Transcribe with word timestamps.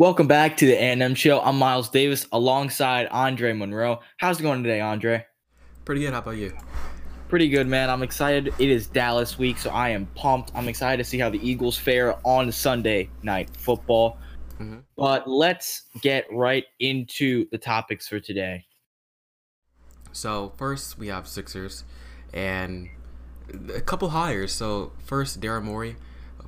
Welcome 0.00 0.28
back 0.28 0.56
to 0.56 0.64
the 0.64 0.72
A&M 0.72 1.14
show. 1.14 1.42
I'm 1.42 1.58
Miles 1.58 1.90
Davis 1.90 2.26
alongside 2.32 3.06
Andre 3.08 3.52
Monroe. 3.52 4.00
How's 4.16 4.40
it 4.40 4.42
going 4.42 4.62
today, 4.62 4.80
Andre? 4.80 5.26
Pretty 5.84 6.00
good. 6.00 6.14
How 6.14 6.20
about 6.20 6.38
you? 6.38 6.56
Pretty 7.28 7.50
good, 7.50 7.66
man. 7.66 7.90
I'm 7.90 8.02
excited. 8.02 8.54
It 8.58 8.70
is 8.70 8.86
Dallas 8.86 9.38
week, 9.38 9.58
so 9.58 9.68
I 9.68 9.90
am 9.90 10.06
pumped. 10.14 10.52
I'm 10.54 10.68
excited 10.68 10.96
to 10.96 11.04
see 11.04 11.18
how 11.18 11.28
the 11.28 11.46
Eagles 11.46 11.76
fare 11.76 12.16
on 12.26 12.50
Sunday 12.50 13.10
night 13.22 13.54
football. 13.54 14.16
Mm-hmm. 14.54 14.78
But 14.96 15.28
let's 15.28 15.82
get 16.00 16.24
right 16.32 16.64
into 16.78 17.44
the 17.52 17.58
topics 17.58 18.08
for 18.08 18.20
today. 18.20 18.64
So, 20.12 20.54
first, 20.56 20.98
we 20.98 21.08
have 21.08 21.28
Sixers 21.28 21.84
and 22.32 22.88
a 23.74 23.82
couple 23.82 24.08
hires. 24.08 24.50
So, 24.50 24.92
first, 25.04 25.42
Daryl 25.42 25.62
Morey 25.62 25.96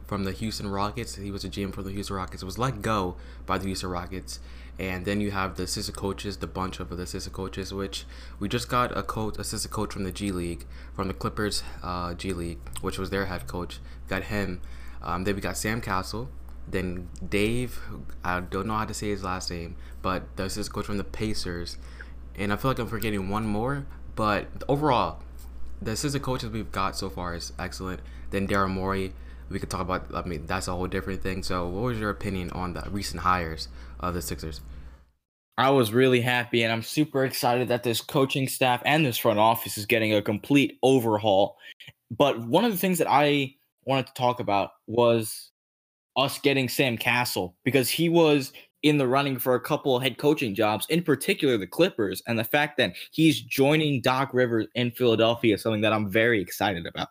from 0.07 0.25
the 0.25 0.33
Houston 0.33 0.69
Rockets. 0.69 1.17
He 1.17 1.31
was 1.31 1.45
a 1.45 1.49
GM 1.49 1.75
for 1.75 1.83
the 1.83 1.91
Houston 1.91 2.17
Rockets. 2.17 2.43
Was 2.43 2.59
let 2.59 2.83
go 2.83 3.17
by 3.47 3.59
the 3.59 3.67
Houston 3.67 3.91
Rockets. 3.91 4.41
And 4.79 5.05
then 5.05 5.21
you 5.21 5.31
have 5.31 5.57
the 5.57 5.65
assistant 5.65 5.97
coaches, 5.97 6.39
the 6.39 6.47
bunch 6.47 6.81
of 6.81 6.89
the 6.89 7.03
assistant 7.03 7.35
coaches, 7.35 7.75
which 7.75 8.05
we 8.39 8.49
just 8.49 8.69
got 8.69 8.97
a 8.97 9.03
coach, 9.03 9.39
assistant 9.39 9.73
coach 9.73 9.93
from 9.93 10.05
the 10.05 10.13
G 10.13 10.33
League, 10.33 10.65
from 10.95 11.09
the 11.09 11.15
Clippers 11.15 11.63
uh, 11.83 12.15
G 12.15 12.33
League, 12.33 12.59
which 12.81 12.99
was 12.99 13.11
their 13.11 13.27
head 13.27 13.47
coach. 13.47 13.79
Got 14.09 14.25
him. 14.25 14.61
Um, 15.03 15.25
then 15.25 15.35
we 15.35 15.41
got 15.41 15.57
Sam 15.57 15.81
Cassell. 15.81 16.29
Then 16.67 17.09
Dave, 17.27 17.81
I 18.25 18.41
don't 18.41 18.67
know 18.67 18.77
how 18.77 18.85
to 18.85 18.95
say 18.95 19.11
his 19.11 19.23
last 19.23 19.51
name, 19.51 19.77
but 20.01 20.37
the 20.37 20.45
assistant 20.45 20.75
coach 20.75 20.87
from 20.87 20.97
the 20.97 21.05
Pacers. 21.05 21.77
And 22.37 22.53
I 22.53 22.57
feel 22.57 22.71
like 22.71 22.79
I'm 22.79 22.87
forgetting 22.87 23.29
one 23.29 23.47
more, 23.47 23.85
but 24.15 24.47
overall, 24.69 25.21
the 25.83 25.93
assistant 25.93 26.25
coaches 26.25 26.51
we've 26.51 26.73
got 26.73 26.97
so 26.97 27.11
far 27.11 27.35
is 27.35 27.53
excellent. 27.59 28.01
Then 28.31 28.47
Daryl 28.49 28.71
Morey, 28.71 29.13
we 29.53 29.59
could 29.59 29.71
talk 29.71 29.81
about. 29.81 30.07
I 30.15 30.23
mean, 30.23 30.47
that's 30.47 30.69
a 30.69 30.73
whole 30.73 30.87
different 30.87 31.23
thing. 31.23 31.43
So, 31.43 31.69
what 31.69 31.83
was 31.83 31.99
your 31.99 32.11
opinion 32.11 32.51
on 32.51 32.75
the 32.75 32.85
recent 32.91 33.23
hires 33.23 33.69
of 34.01 34.15
the 34.15 34.23
Sixers? 34.23 34.61
I 35.59 35.71
was 35.71 35.93
really 35.93 36.21
happy, 36.21 36.63
and 36.63 36.73
I'm 36.73 36.83
super 36.83 37.25
excited 37.25 37.69
that 37.69 37.83
this 37.83 38.01
coaching 38.01 38.49
staff 38.49 38.83
and 38.87 39.05
this 39.05 39.19
front 39.19 39.39
office 39.39 39.77
is 39.77 39.87
getting 39.87 40.15
a 40.15 40.23
complete 40.23 40.79
overhaul. 40.83 41.57
But 42.11 42.41
one 42.41 42.65
of 42.65 42.73
the 42.73 42.79
things 42.79 42.99
that 42.99 43.11
I 43.11 43.55
wanted 43.85 44.07
to 44.07 44.15
talk 44.15 44.41
about 44.41 44.71
was 44.87 45.51
us 46.17 46.39
getting 46.39 46.69
Sam 46.69 46.97
Cassell 46.97 47.55
because 47.65 47.91
he 47.91 48.09
was 48.09 48.53
in 48.83 48.99
the 48.99 49.07
running 49.07 49.39
for 49.39 49.55
a 49.55 49.61
couple 49.61 49.97
of 49.97 50.03
head 50.03 50.19
coaching 50.19 50.55
jobs, 50.55 50.87
in 50.89 51.03
particular 51.03 51.57
the 51.57 51.67
Clippers, 51.67 52.23
and 52.27 52.39
the 52.39 52.45
fact 52.45 52.77
that 52.79 52.95
he's 53.13 53.41
joining 53.41 54.01
Doc 54.01 54.31
Rivers 54.33 54.67
in 54.75 54.91
Philadelphia 54.91 55.55
is 55.55 55.63
something 55.63 55.83
that 55.83 55.93
I'm 55.93 56.11
very 56.11 56.41
excited 56.41 56.87
about. 56.87 57.09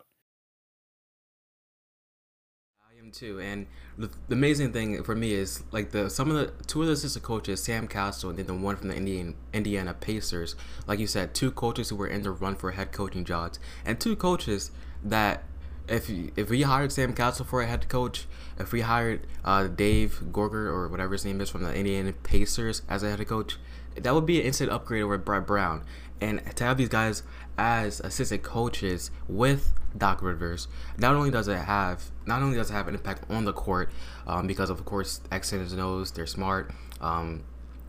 Too. 3.11 3.39
And 3.39 3.67
the, 3.97 4.09
the, 4.27 4.35
amazing 4.35 4.73
thing 4.73 5.03
for 5.03 5.15
me 5.15 5.33
is 5.33 5.63
like 5.71 5.91
the 5.91 6.09
some 6.09 6.31
of 6.31 6.37
the 6.37 6.63
two 6.65 6.81
of 6.81 6.87
the 6.87 6.93
assistant 6.93 7.23
coaches, 7.23 7.61
Sam 7.61 7.87
Cassell 7.87 8.29
and 8.29 8.39
then 8.39 8.47
the 8.47 8.53
one 8.53 8.75
from 8.75 8.87
the 8.87 8.95
Indian 8.95 9.35
Indiana 9.53 9.93
Pacers. 9.93 10.55
Like 10.87 10.99
you 10.99 11.07
said, 11.07 11.33
two 11.33 11.51
coaches 11.51 11.89
who 11.89 11.95
were 11.95 12.07
in 12.07 12.23
the 12.23 12.31
run 12.31 12.55
for 12.55 12.71
head 12.71 12.91
coaching 12.91 13.25
jobs, 13.25 13.59
and 13.85 13.99
two 13.99 14.15
coaches 14.15 14.71
that 15.03 15.43
if 15.87 16.09
if 16.35 16.49
we 16.49 16.61
hired 16.63 16.91
Sam 16.91 17.13
Cassell 17.13 17.45
for 17.45 17.61
a 17.61 17.67
head 17.67 17.89
coach, 17.89 18.25
if 18.57 18.71
we 18.71 18.81
hired 18.81 19.27
uh, 19.43 19.67
Dave 19.67 20.21
Joerger 20.31 20.67
or 20.67 20.87
whatever 20.87 21.13
his 21.13 21.25
name 21.25 21.41
is 21.41 21.49
from 21.49 21.63
the 21.63 21.73
Indiana 21.73 22.13
Pacers 22.13 22.81
as 22.87 23.03
a 23.03 23.09
head 23.09 23.27
coach, 23.27 23.57
that 23.95 24.13
would 24.13 24.25
be 24.25 24.39
an 24.39 24.47
instant 24.47 24.71
upgrade 24.71 25.03
over 25.03 25.17
Brett 25.17 25.45
Brown. 25.45 25.83
And 26.19 26.55
to 26.55 26.63
have 26.63 26.77
these 26.77 26.89
guys 26.89 27.23
as 27.61 27.99
assistant 27.99 28.41
coaches 28.41 29.11
with 29.29 29.71
Doc 29.95 30.23
Rivers, 30.23 30.67
not 30.97 31.13
only 31.13 31.29
does 31.29 31.47
it 31.47 31.59
have 31.59 32.09
not 32.25 32.41
only 32.41 32.57
does 32.57 32.71
it 32.71 32.73
have 32.73 32.87
an 32.87 32.95
impact 32.95 33.29
on 33.29 33.45
the 33.45 33.53
court, 33.53 33.91
um, 34.25 34.47
because 34.47 34.71
of 34.71 34.83
course 34.83 35.21
X 35.31 35.53
and 35.53 35.77
knows 35.77 36.09
they're 36.11 36.25
smart. 36.25 36.71
Um, 37.01 37.43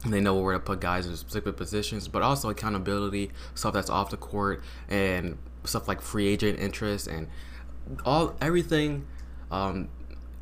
they 0.04 0.20
know 0.20 0.36
where 0.36 0.52
to 0.52 0.60
put 0.60 0.80
guys 0.80 1.06
in 1.06 1.16
specific 1.16 1.56
positions, 1.56 2.06
but 2.06 2.20
also 2.20 2.50
accountability, 2.50 3.30
stuff 3.54 3.72
that's 3.72 3.88
off 3.88 4.10
the 4.10 4.18
court, 4.18 4.62
and 4.90 5.38
stuff 5.64 5.88
like 5.88 6.02
free 6.02 6.28
agent 6.28 6.58
interest 6.60 7.06
and 7.06 7.28
all 8.04 8.36
everything 8.42 9.06
um, 9.50 9.88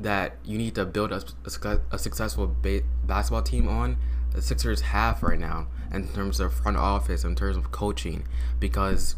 that 0.01 0.35
you 0.43 0.57
need 0.57 0.75
to 0.75 0.83
build 0.83 1.13
a, 1.13 1.23
a, 1.45 1.79
a 1.91 1.97
successful 1.97 2.53
ba- 2.61 2.81
basketball 3.05 3.43
team 3.43 3.69
on. 3.69 3.95
The 4.33 4.41
Sixers 4.41 4.81
have 4.81 5.21
right 5.23 5.39
now 5.39 5.67
in 5.93 6.07
terms 6.07 6.39
of 6.39 6.53
front 6.53 6.77
office, 6.77 7.23
in 7.23 7.35
terms 7.35 7.57
of 7.57 7.71
coaching, 7.71 8.25
because 8.59 9.15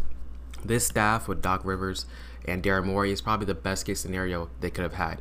this 0.65 0.87
staff 0.87 1.27
with 1.27 1.41
Doc 1.41 1.61
Rivers 1.63 2.05
and 2.45 2.63
Daryl 2.63 2.85
Morey 2.85 3.11
is 3.11 3.21
probably 3.21 3.45
the 3.45 3.53
best 3.53 3.85
case 3.85 3.99
scenario 3.99 4.49
they 4.59 4.69
could 4.69 4.83
have 4.83 4.95
had. 4.95 5.19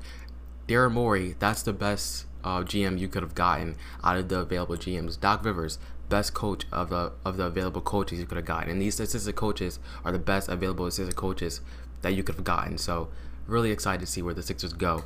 Daryl 0.67 0.93
Morey, 0.93 1.37
that's 1.39 1.63
the 1.63 1.73
best 1.73 2.27
uh, 2.43 2.61
GM 2.63 2.99
you 2.99 3.09
could 3.09 3.23
have 3.23 3.35
gotten 3.35 3.77
out 4.03 4.17
of 4.17 4.29
the 4.29 4.39
available 4.41 4.77
GMs. 4.77 5.21
Doc 5.21 5.45
Rivers, 5.45 5.79
best 6.09 6.33
coach 6.35 6.65
of 6.73 6.91
the 6.91 7.13
of 7.25 7.37
the 7.37 7.45
available 7.45 7.81
coaches 7.81 8.19
you 8.19 8.27
could 8.27 8.37
have 8.37 8.47
gotten, 8.47 8.71
and 8.71 8.81
these 8.81 8.99
assistant 8.99 9.37
coaches 9.37 9.79
are 10.05 10.13
the 10.13 10.19
best 10.19 10.49
available 10.49 10.87
assistant 10.87 11.17
coaches 11.17 11.61
that 12.01 12.15
you 12.15 12.23
could 12.23 12.37
have 12.37 12.45
gotten. 12.45 12.79
So, 12.79 13.09
really 13.47 13.71
excited 13.71 14.01
to 14.01 14.07
see 14.07 14.23
where 14.23 14.35
the 14.35 14.43
Sixers 14.43 14.73
go. 14.73 15.05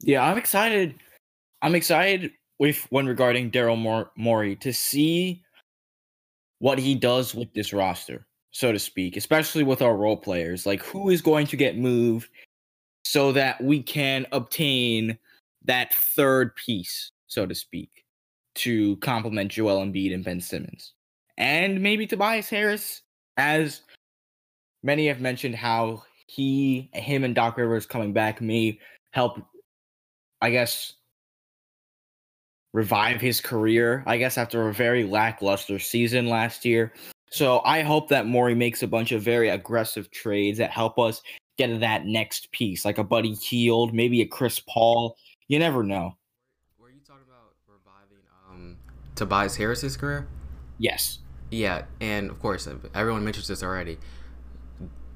Yeah, 0.00 0.22
I'm 0.22 0.38
excited. 0.38 0.94
I'm 1.62 1.74
excited 1.74 2.32
with 2.58 2.86
when 2.90 3.06
regarding 3.06 3.50
Daryl 3.50 4.08
Morey 4.16 4.56
to 4.56 4.72
see 4.72 5.42
what 6.58 6.78
he 6.78 6.94
does 6.94 7.34
with 7.34 7.52
this 7.54 7.72
roster, 7.72 8.26
so 8.50 8.72
to 8.72 8.78
speak, 8.78 9.16
especially 9.16 9.62
with 9.62 9.82
our 9.82 9.96
role 9.96 10.16
players. 10.16 10.66
Like 10.66 10.82
who 10.82 11.10
is 11.10 11.22
going 11.22 11.46
to 11.48 11.56
get 11.56 11.78
moved 11.78 12.30
so 13.04 13.32
that 13.32 13.62
we 13.62 13.82
can 13.82 14.26
obtain 14.32 15.18
that 15.64 15.94
third 15.94 16.54
piece, 16.56 17.12
so 17.26 17.46
to 17.46 17.54
speak, 17.54 18.04
to 18.56 18.96
complement 18.96 19.52
Joel 19.52 19.84
Embiid 19.84 20.12
and 20.12 20.24
Ben 20.24 20.40
Simmons. 20.40 20.94
And 21.36 21.80
maybe 21.80 22.06
Tobias 22.06 22.48
Harris, 22.48 23.02
as 23.36 23.82
many 24.82 25.06
have 25.06 25.20
mentioned 25.20 25.54
how 25.54 26.02
he 26.26 26.90
him 26.92 27.24
and 27.24 27.34
Doc 27.34 27.56
Rivers 27.56 27.86
coming 27.86 28.12
back 28.12 28.40
may 28.40 28.78
help 29.12 29.38
I 30.40 30.50
guess 30.50 30.94
revive 32.72 33.20
his 33.20 33.40
career, 33.40 34.02
I 34.06 34.16
guess, 34.18 34.38
after 34.38 34.68
a 34.68 34.74
very 34.74 35.04
lackluster 35.04 35.78
season 35.78 36.28
last 36.28 36.64
year. 36.64 36.92
So 37.30 37.60
I 37.64 37.82
hope 37.82 38.08
that 38.08 38.26
Morey 38.26 38.54
makes 38.54 38.82
a 38.82 38.86
bunch 38.86 39.12
of 39.12 39.22
very 39.22 39.48
aggressive 39.48 40.10
trades 40.10 40.58
that 40.58 40.70
help 40.70 40.98
us 40.98 41.22
get 41.58 41.80
that 41.80 42.06
next 42.06 42.50
piece, 42.52 42.84
like 42.84 42.98
a 42.98 43.04
Buddy 43.04 43.34
Hield, 43.34 43.92
maybe 43.92 44.22
a 44.22 44.26
Chris 44.26 44.60
Paul. 44.60 45.16
You 45.48 45.58
never 45.58 45.82
know. 45.82 46.16
Were 46.78 46.90
you 46.90 47.00
talking 47.06 47.24
about 47.26 47.54
reviving 47.66 48.24
um, 48.48 48.76
Tobias 49.14 49.56
Harris's 49.56 49.96
career? 49.96 50.26
Yes. 50.78 51.18
Yeah, 51.50 51.82
and 52.00 52.30
of 52.30 52.40
course, 52.40 52.68
everyone 52.94 53.24
mentions 53.24 53.48
this 53.48 53.62
already. 53.62 53.98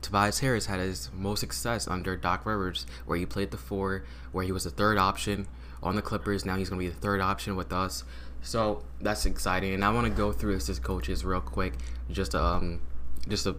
Tobias 0.00 0.40
Harris 0.40 0.66
had 0.66 0.80
his 0.80 1.10
most 1.14 1.40
success 1.40 1.86
under 1.86 2.16
Doc 2.16 2.44
Rivers, 2.44 2.86
where 3.06 3.18
he 3.18 3.24
played 3.24 3.52
the 3.52 3.56
four, 3.56 4.04
where 4.32 4.44
he 4.44 4.50
was 4.50 4.64
the 4.64 4.70
third 4.70 4.98
option, 4.98 5.46
on 5.82 5.96
the 5.96 6.02
Clippers. 6.02 6.44
Now 6.44 6.56
he's 6.56 6.68
going 6.68 6.80
to 6.80 6.86
be 6.86 6.92
the 6.92 7.00
third 7.00 7.20
option 7.20 7.56
with 7.56 7.72
us. 7.72 8.04
So 8.42 8.82
that's 9.00 9.26
exciting. 9.26 9.74
And 9.74 9.84
I 9.84 9.90
want 9.92 10.06
to 10.06 10.12
go 10.12 10.32
through 10.32 10.58
this 10.58 10.78
coaches 10.78 11.24
real 11.24 11.40
quick, 11.40 11.74
just 12.10 12.32
to, 12.32 12.42
um, 12.42 12.80
just 13.28 13.44
to 13.44 13.56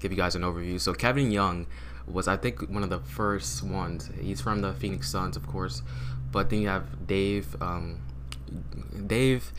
give 0.00 0.12
you 0.12 0.18
guys 0.18 0.34
an 0.34 0.42
overview. 0.42 0.80
So 0.80 0.92
Kevin 0.92 1.30
Young 1.30 1.66
was, 2.06 2.26
I 2.28 2.36
think, 2.36 2.68
one 2.68 2.82
of 2.82 2.90
the 2.90 3.00
first 3.00 3.62
ones. 3.62 4.10
He's 4.20 4.40
from 4.40 4.60
the 4.60 4.72
Phoenix 4.74 5.10
Suns, 5.10 5.36
of 5.36 5.46
course. 5.46 5.82
But 6.30 6.50
then 6.50 6.62
you 6.62 6.68
have 6.68 7.06
Dave, 7.06 7.56
um, 7.60 8.00
Dave 9.06 9.52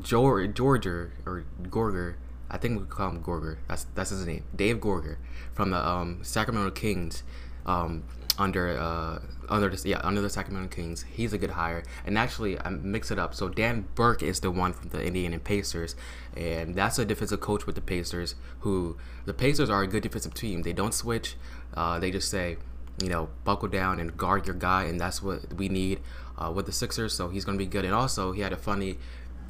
George, 0.00 0.58
or 0.58 1.44
Joerger. 1.62 2.14
I 2.50 2.58
think 2.58 2.80
we 2.80 2.86
call 2.86 3.10
him 3.10 3.22
Joerger. 3.22 3.58
That's 3.68 3.86
that's 3.94 4.10
his 4.10 4.26
name. 4.26 4.44
Dave 4.54 4.78
Joerger 4.78 5.16
from 5.54 5.70
the 5.70 5.86
um, 5.86 6.20
Sacramento 6.22 6.70
Kings. 6.72 7.22
Um, 7.64 8.04
under 8.38 8.78
uh 8.78 9.18
under 9.48 9.68
the 9.68 9.88
yeah 9.88 10.00
under 10.02 10.20
the 10.20 10.30
Sacramento 10.30 10.74
Kings. 10.74 11.04
He's 11.10 11.32
a 11.32 11.38
good 11.38 11.50
hire. 11.50 11.82
And 12.06 12.16
actually, 12.16 12.58
I 12.58 12.70
mix 12.70 13.10
it 13.10 13.18
up. 13.18 13.34
So 13.34 13.48
Dan 13.48 13.86
Burke 13.94 14.22
is 14.22 14.40
the 14.40 14.50
one 14.50 14.72
from 14.72 14.88
the 14.88 15.02
Indiana 15.02 15.38
Pacers, 15.38 15.94
and 16.36 16.74
that's 16.74 16.98
a 16.98 17.04
defensive 17.04 17.40
coach 17.40 17.66
with 17.66 17.74
the 17.74 17.80
Pacers. 17.80 18.34
Who 18.60 18.96
the 19.24 19.34
Pacers 19.34 19.70
are 19.70 19.82
a 19.82 19.86
good 19.86 20.02
defensive 20.02 20.34
team. 20.34 20.62
They 20.62 20.72
don't 20.72 20.94
switch. 20.94 21.36
Uh, 21.74 21.98
they 21.98 22.10
just 22.10 22.30
say, 22.30 22.56
you 23.02 23.08
know, 23.08 23.28
buckle 23.44 23.68
down 23.68 24.00
and 24.00 24.16
guard 24.16 24.46
your 24.46 24.56
guy, 24.56 24.84
and 24.84 25.00
that's 25.00 25.22
what 25.22 25.54
we 25.54 25.68
need 25.68 26.00
uh, 26.38 26.50
with 26.54 26.66
the 26.66 26.72
Sixers. 26.72 27.14
So 27.14 27.28
he's 27.28 27.44
gonna 27.44 27.58
be 27.58 27.66
good. 27.66 27.84
And 27.84 27.94
also, 27.94 28.32
he 28.32 28.40
had 28.40 28.52
a 28.52 28.56
funny. 28.56 28.98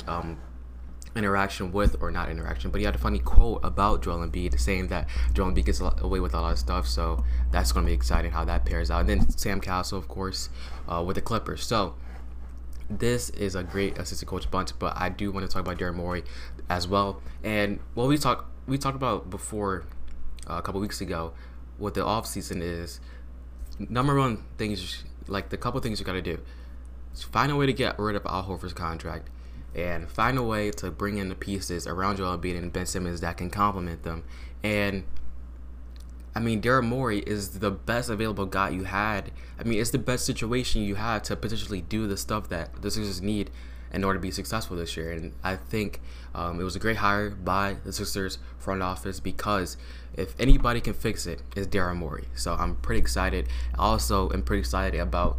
Um, 0.06 0.38
interaction 1.14 1.73
with, 1.73 1.97
or 2.00 2.11
not 2.11 2.31
interaction, 2.31 2.70
but 2.70 2.81
he 2.81 2.85
had 2.85 2.94
a 2.94 2.99
funny 2.99 3.19
quote 3.19 3.61
about 3.62 4.03
Joel 4.03 4.26
Embiid 4.26 4.59
saying 4.59 4.88
that 4.88 5.09
Joel 5.32 5.53
Embiid 5.53 5.67
gets 5.67 5.81
away 5.81 6.20
with 6.20 6.35
a 6.35 6.41
lot 6.41 6.53
of 6.53 6.59
stuff. 6.59 6.87
So 6.87 7.25
that's 7.50 7.73
going 7.73 7.85
to 7.87 7.91
be 7.91 7.94
exciting 7.94 8.31
how 8.31 8.44
that 8.44 8.64
pairs 8.64 8.91
out. 8.91 9.00
And 9.00 9.09
then 9.09 9.31
Sam 9.31 9.61
Cassell, 9.61 9.99
of 9.99 10.09
course, 10.09 10.49
uh, 10.88 11.03
with 11.06 11.17
the 11.17 11.23
Clippers. 11.23 11.64
So 11.64 11.94
this 12.99 13.31
is 13.31 13.55
a 13.55 13.62
great 13.62 13.99
assistant 13.99 14.29
coach 14.29 14.50
bunch, 14.50 14.79
but 14.79 14.94
I 14.97 15.09
do 15.09 15.31
want 15.31 15.47
to 15.47 15.53
talk 15.53 15.62
about 15.62 15.79
Daryl 15.79 15.94
Morey 15.94 16.25
as 16.69 16.88
well. 16.88 17.23
And 17.43 17.81
what 17.94 18.09
we 18.09 18.19
talked 18.19 18.49
we 18.67 18.79
talked 18.79 18.97
about 18.97 19.29
before 19.29 19.85
uh, 20.49 20.55
a 20.55 20.62
couple 20.62 20.81
weeks 20.81 21.00
ago 21.00 21.32
what 21.79 21.94
the 21.94 22.05
off 22.05 22.26
season 22.26 22.62
is 22.62 23.00
number 23.79 24.14
one 24.14 24.44
things 24.56 25.05
like 25.26 25.49
the 25.49 25.56
couple 25.56 25.81
things 25.81 25.99
you 25.99 26.06
got 26.06 26.12
to 26.12 26.23
do. 26.23 26.38
find 27.14 27.50
a 27.50 27.56
way 27.56 27.67
to 27.67 27.73
get 27.73 27.99
rid 27.99 28.17
of 28.17 28.25
Al 28.26 28.44
Horford's 28.44 28.73
contract 28.73 29.29
and 29.74 30.10
find 30.10 30.38
a 30.38 30.42
way 30.42 30.70
to 30.70 30.90
bring 30.90 31.19
in 31.19 31.28
the 31.28 31.34
pieces 31.34 31.86
around 31.86 32.16
Joel 32.16 32.38
Embiid 32.38 32.58
and 32.58 32.72
Ben 32.72 32.86
Simmons 32.86 33.20
that 33.20 33.36
can 33.36 33.50
complement 33.50 34.02
them. 34.02 34.24
And 34.62 35.04
I 36.34 36.40
mean, 36.40 36.62
Daryl 36.62 36.84
Morey 36.84 37.19
is 37.20 37.58
the 37.58 37.70
best 37.70 38.08
available 38.08 38.46
guy 38.46 38.70
you 38.70 38.84
had. 38.84 39.30
I 39.58 39.64
mean, 39.64 39.80
it's 39.80 39.90
the 39.90 39.98
best 39.98 40.24
situation 40.24 40.82
you 40.82 40.94
had 40.94 41.24
to 41.24 41.36
potentially 41.36 41.82
do 41.82 42.06
the 42.06 42.16
stuff 42.16 42.48
that 42.48 42.80
the 42.80 42.90
Sixers 42.90 43.20
need 43.20 43.50
in 43.92 44.04
order 44.04 44.19
to 44.19 44.22
be 44.22 44.30
successful 44.30 44.76
this 44.76 44.96
year. 44.96 45.12
And 45.12 45.32
I 45.44 45.56
think 45.56 46.00
um, 46.34 46.58
it 46.58 46.64
was 46.64 46.75
a 46.75 46.78
great 46.78 46.96
hire 46.96 47.30
by 47.30 47.76
the 47.84 47.92
Sixers 47.92 48.38
front 48.58 48.82
office 48.82 49.20
because 49.20 49.76
if 50.14 50.34
anybody 50.40 50.80
can 50.80 50.94
fix 50.94 51.26
it, 51.26 51.42
it's 51.54 51.66
Daryl 51.66 51.96
Morey. 51.96 52.25
So 52.34 52.54
I'm 52.54 52.76
pretty 52.76 53.00
excited. 53.00 53.48
Also, 53.78 54.30
I'm 54.30 54.42
pretty 54.42 54.60
excited 54.60 54.98
about 54.98 55.38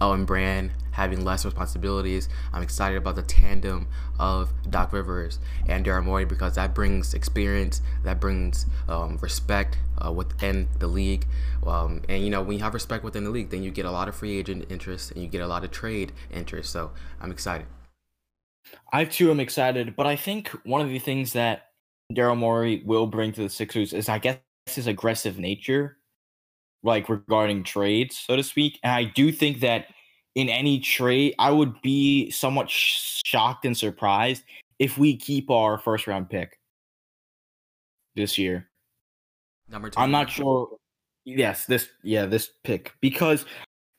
Elton 0.00 0.24
Brand 0.24 0.70
having 0.92 1.24
less 1.24 1.44
responsibilities. 1.44 2.28
I'm 2.52 2.62
excited 2.62 2.96
about 2.96 3.16
the 3.16 3.22
tandem 3.22 3.88
of 4.18 4.52
Doc 4.70 4.92
Rivers 4.92 5.38
and 5.68 5.84
Daryl 5.84 6.04
Morey 6.04 6.24
because 6.24 6.54
that 6.54 6.74
brings 6.74 7.14
experience, 7.14 7.82
that 8.04 8.20
brings 8.20 8.66
um, 8.88 9.18
respect 9.20 9.78
uh, 10.04 10.12
within 10.12 10.68
the 10.78 10.86
league. 10.86 11.26
Um, 11.66 12.02
and 12.08 12.22
you 12.24 12.30
know, 12.30 12.42
when 12.42 12.58
you 12.58 12.62
have 12.62 12.74
respect 12.74 13.04
within 13.04 13.24
the 13.24 13.30
league, 13.30 13.50
then 13.50 13.62
you 13.62 13.70
get 13.70 13.84
a 13.84 13.90
lot 13.90 14.08
of 14.08 14.14
free 14.14 14.38
agent 14.38 14.66
interest 14.70 15.10
and 15.12 15.22
you 15.22 15.28
get 15.28 15.40
a 15.42 15.46
lot 15.46 15.64
of 15.64 15.70
trade 15.70 16.12
interest. 16.30 16.70
So 16.70 16.92
I'm 17.20 17.30
excited. 17.30 17.66
I 18.92 19.04
too 19.04 19.30
am 19.30 19.40
excited, 19.40 19.96
but 19.96 20.06
I 20.06 20.16
think 20.16 20.48
one 20.64 20.80
of 20.80 20.88
the 20.88 20.98
things 20.98 21.32
that 21.32 21.68
Daryl 22.12 22.36
Morey 22.36 22.82
will 22.84 23.06
bring 23.06 23.32
to 23.32 23.42
the 23.42 23.48
Sixers 23.48 23.92
is, 23.92 24.08
I 24.08 24.18
guess, 24.18 24.38
his 24.66 24.86
aggressive 24.86 25.38
nature, 25.38 25.98
like 26.82 27.08
regarding 27.08 27.64
trades, 27.64 28.18
so 28.18 28.36
to 28.36 28.42
speak. 28.42 28.78
And 28.82 28.92
I 28.92 29.04
do 29.04 29.32
think 29.32 29.60
that 29.60 29.86
in 30.34 30.48
any 30.48 30.78
trade, 30.78 31.34
I 31.38 31.50
would 31.50 31.80
be 31.82 32.30
somewhat 32.30 32.70
sh- 32.70 33.20
shocked 33.24 33.64
and 33.64 33.76
surprised 33.76 34.44
if 34.78 34.98
we 34.98 35.16
keep 35.16 35.50
our 35.50 35.78
first 35.78 36.06
round 36.06 36.30
pick 36.30 36.58
this 38.14 38.38
year. 38.38 38.68
Number 39.68 39.90
two. 39.90 40.00
I'm 40.00 40.10
not 40.10 40.30
sure. 40.30 40.68
Yes, 41.24 41.66
this 41.66 41.88
yeah, 42.02 42.26
this 42.26 42.50
pick 42.64 42.92
because 43.00 43.44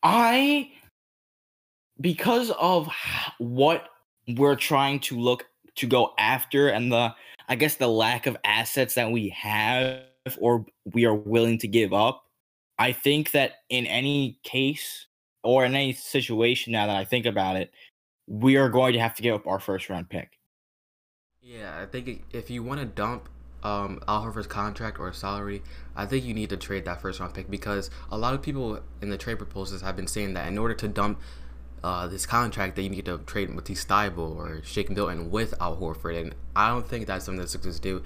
I 0.02 0.72
because 2.02 2.52
of 2.52 2.90
what 3.38 3.90
we're 4.36 4.56
trying 4.56 5.00
to 5.00 5.18
look 5.18 5.46
to 5.76 5.88
go 5.88 6.14
after 6.18 6.70
and 6.70 6.92
the 6.92 7.14
I 7.50 7.56
guess 7.56 7.76
the 7.76 7.88
lack 7.88 8.28
of 8.28 8.38
assets 8.44 8.96
that 8.96 9.12
we 9.12 9.30
have 9.30 10.02
or 10.40 10.66
we 10.94 11.06
are 11.06 11.16
willing 11.16 11.58
to 11.60 11.68
give 11.68 11.94
up. 11.94 12.24
I 12.80 12.92
think 12.92 13.32
that 13.32 13.60
in 13.70 13.86
any 13.86 14.40
case 14.44 15.08
or 15.44 15.66
in 15.66 15.76
any 15.76 15.94
situation 15.94 16.74
now 16.74 16.88
that 16.88 16.96
I 16.96 17.06
think 17.06 17.26
about 17.26 17.56
it, 17.56 17.72
we 18.28 18.58
are 18.58 18.70
going 18.70 18.94
to 18.94 19.00
have 19.00 19.16
to 19.16 19.22
give 19.22 19.36
up 19.36 19.48
our 19.48 19.60
first 19.60 19.90
round 19.90 20.10
pick. 20.10 20.40
Yeah, 21.42 21.82
I 21.82 21.86
think 21.86 22.24
if 22.32 22.50
you 22.50 22.64
want 22.64 22.80
to 22.80 22.86
dump 22.86 23.28
um, 23.64 24.02
Al 24.08 24.24
Horford's 24.24 24.48
contract 24.48 25.00
or 25.00 25.12
salary, 25.12 25.62
I 25.96 26.06
think 26.06 26.24
you 26.24 26.34
need 26.34 26.50
to 26.50 26.58
trade 26.58 26.86
that 26.86 27.02
first 27.02 27.20
round 27.20 27.34
pick 27.34 27.50
because 27.50 27.90
a 28.10 28.18
lot 28.18 28.34
of 28.34 28.42
people 28.42 28.80
in 29.02 29.10
the 29.10 29.18
trade 29.18 29.38
proposals 29.38 29.82
have 29.82 29.96
been 29.96 30.08
saying 30.08 30.34
that 30.36 30.48
in 30.48 30.58
order 30.58 30.74
to 30.76 30.88
dump 30.88 31.20
uh, 31.84 32.08
this 32.08 32.26
contract, 32.26 32.78
that 32.78 32.84
you 32.84 32.90
need 32.90 33.06
to 33.06 33.18
trade 33.20 33.50
Matisse 33.50 33.84
Thybulle 33.86 34.38
or 34.38 34.62
Shake 34.64 34.90
Milton 34.90 35.30
with 35.30 35.54
Al 35.60 35.76
Horford, 35.76 36.20
and 36.20 36.36
I 36.56 36.70
don't 36.70 36.88
think 36.88 37.08
that's 37.08 37.26
something 37.26 37.42
the 37.42 37.48
Sixers 37.48 37.80
do. 37.80 38.04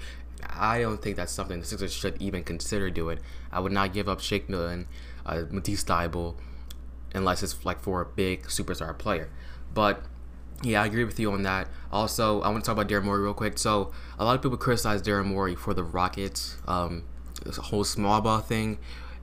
I 0.48 0.80
don't 0.80 1.00
think 1.00 1.16
that's 1.16 1.32
something 1.32 1.60
the 1.60 1.66
Sixers 1.66 1.92
should 1.92 2.20
even 2.20 2.42
consider 2.42 2.90
doing. 2.90 3.20
I 3.52 3.60
would 3.60 3.72
not 3.72 3.92
give 3.92 4.08
up 4.08 4.20
Shake 4.20 4.48
Milton, 4.48 4.88
uh, 5.24 5.44
Matisse 5.50 5.84
Thybulle, 5.84 6.34
unless 7.14 7.42
it's 7.42 7.64
like 7.64 7.80
for 7.80 8.00
a 8.00 8.06
big 8.06 8.44
superstar 8.44 8.96
player. 8.96 9.30
But 9.74 10.02
yeah, 10.62 10.82
I 10.82 10.86
agree 10.86 11.04
with 11.04 11.20
you 11.20 11.32
on 11.32 11.42
that. 11.44 11.68
Also, 11.92 12.40
I 12.42 12.48
want 12.48 12.64
to 12.64 12.68
talk 12.68 12.76
about 12.76 12.88
Daryl 12.88 13.04
Morey 13.04 13.22
real 13.22 13.34
quick. 13.34 13.58
So, 13.58 13.92
a 14.18 14.24
lot 14.24 14.34
of 14.34 14.42
people 14.42 14.58
criticize 14.58 15.02
Daryl 15.02 15.24
Morey 15.24 15.54
for 15.54 15.72
the 15.72 15.84
Rockets, 15.84 16.56
um, 16.66 17.04
this 17.44 17.56
whole 17.56 17.84
small 17.84 18.20
ball 18.20 18.40
thing, 18.40 18.78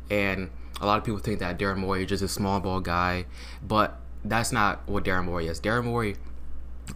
and 0.10 0.50
a 0.80 0.86
lot 0.86 0.98
of 0.98 1.04
people 1.04 1.20
think 1.20 1.40
that 1.40 1.60
Daryl 1.60 1.78
Morey 1.78 2.04
is 2.04 2.10
just 2.10 2.24
a 2.24 2.28
small 2.28 2.60
ball 2.60 2.80
guy, 2.80 3.26
but 3.62 4.00
that's 4.24 4.52
not 4.52 4.88
what 4.88 5.04
Daryl 5.04 5.26
Morey 5.26 5.48
is. 5.48 5.60
Daryl 5.60 5.84
Morey 5.84 6.16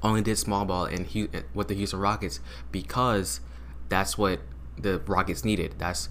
only 0.04 0.22
did 0.22 0.38
small 0.38 0.66
ball 0.66 0.86
in 0.86 1.08
with 1.54 1.68
the 1.68 1.74
Houston 1.74 2.00
Rockets 2.00 2.40
because 2.72 3.42
that's 3.90 4.18
what 4.18 4.40
the 4.78 5.00
Rockets 5.00 5.44
needed. 5.44 5.76
That's 5.78 6.10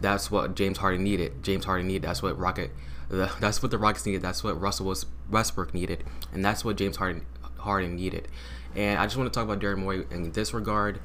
that's 0.00 0.30
what 0.30 0.54
James 0.54 0.78
Harden 0.78 1.04
needed. 1.04 1.42
James 1.42 1.64
Harden 1.64 1.86
needed. 1.86 2.02
That's 2.02 2.22
what 2.22 2.38
Rocket. 2.38 2.70
That's 3.08 3.62
what 3.62 3.70
the 3.70 3.78
Rockets 3.78 4.04
needed. 4.06 4.22
That's 4.22 4.42
what 4.42 4.60
Russell 4.60 4.94
Westbrook 5.30 5.72
needed, 5.74 6.04
and 6.32 6.44
that's 6.44 6.64
what 6.64 6.76
James 6.76 6.96
Harden 6.96 7.24
Harden 7.58 7.96
needed. 7.96 8.28
And 8.74 8.98
I 8.98 9.06
just 9.06 9.16
want 9.16 9.32
to 9.32 9.36
talk 9.36 9.44
about 9.48 9.60
Daryl 9.60 9.78
Morey 9.78 10.06
in 10.10 10.32
this 10.32 10.52
regard. 10.52 11.00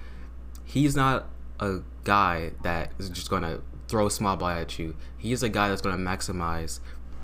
He's 0.65 0.95
not 0.95 1.27
a 1.59 1.80
guy 2.03 2.51
that 2.63 2.92
is 2.98 3.09
just 3.09 3.30
going 3.30 3.44
to 3.44 3.62
throw 3.88 4.07
a 4.07 4.12
small 4.12 4.36
ball 4.36 4.50
at 4.50 4.80
you. 4.80 4.95
He's 5.18 5.44
a 5.44 5.50
guy 5.50 5.69
that's 5.69 5.81
going 5.81 5.95
to 5.95 6.03
maximize 6.03 6.80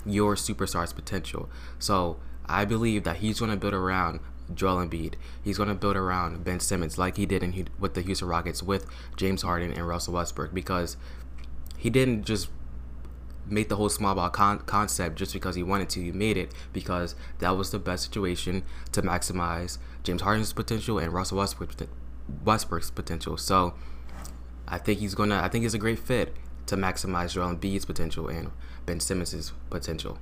your 0.06 0.36
superstar's 0.36 0.92
potential. 0.92 1.48
So 1.78 2.18
I 2.46 2.64
believe 2.64 3.04
that 3.04 3.16
he's 3.16 3.40
going 3.40 3.50
to 3.50 3.56
build 3.56 3.74
around 3.74 4.20
Joel 4.54 4.86
Embiid. 4.86 5.14
He's 5.42 5.56
going 5.56 5.68
to 5.68 5.74
build 5.74 5.96
around 5.96 6.44
Ben 6.44 6.60
Simmons 6.60 6.98
like 6.98 7.16
he 7.16 7.26
did 7.26 7.42
in 7.42 7.68
with 7.78 7.94
the 7.94 8.00
Houston 8.02 8.28
Rockets 8.28 8.62
with 8.62 8.86
James 9.16 9.42
Harden 9.42 9.72
and 9.72 9.86
Russell 9.86 10.14
Westbrook 10.14 10.54
because 10.54 10.96
he 11.76 11.90
didn't 11.90 12.24
just 12.24 12.48
made 13.50 13.68
the 13.68 13.76
whole 13.76 13.88
small 13.88 14.14
ball 14.14 14.30
con- 14.30 14.60
concept 14.60 15.16
just 15.16 15.32
because 15.32 15.54
he 15.54 15.62
wanted 15.62 15.88
to. 15.90 16.02
He 16.02 16.12
made 16.12 16.36
it 16.36 16.52
because 16.72 17.14
that 17.38 17.56
was 17.56 17.70
the 17.70 17.78
best 17.78 18.04
situation 18.04 18.62
to 18.92 19.02
maximize 19.02 19.78
James 20.02 20.22
Harden's 20.22 20.52
potential 20.52 20.98
and 20.98 21.12
Russell 21.12 21.38
Westbrook's, 21.38 21.76
Westbrook's 22.44 22.90
potential. 22.90 23.36
So 23.36 23.74
I 24.66 24.78
think 24.78 25.00
he's 25.00 25.14
gonna. 25.14 25.40
I 25.42 25.48
think 25.48 25.62
he's 25.62 25.74
a 25.74 25.78
great 25.78 25.98
fit 25.98 26.34
to 26.66 26.76
maximize 26.76 27.32
Joel 27.32 27.54
Embiid's 27.54 27.84
potential 27.84 28.28
and 28.28 28.50
Ben 28.86 29.00
Simmons's 29.00 29.52
potential. 29.70 30.18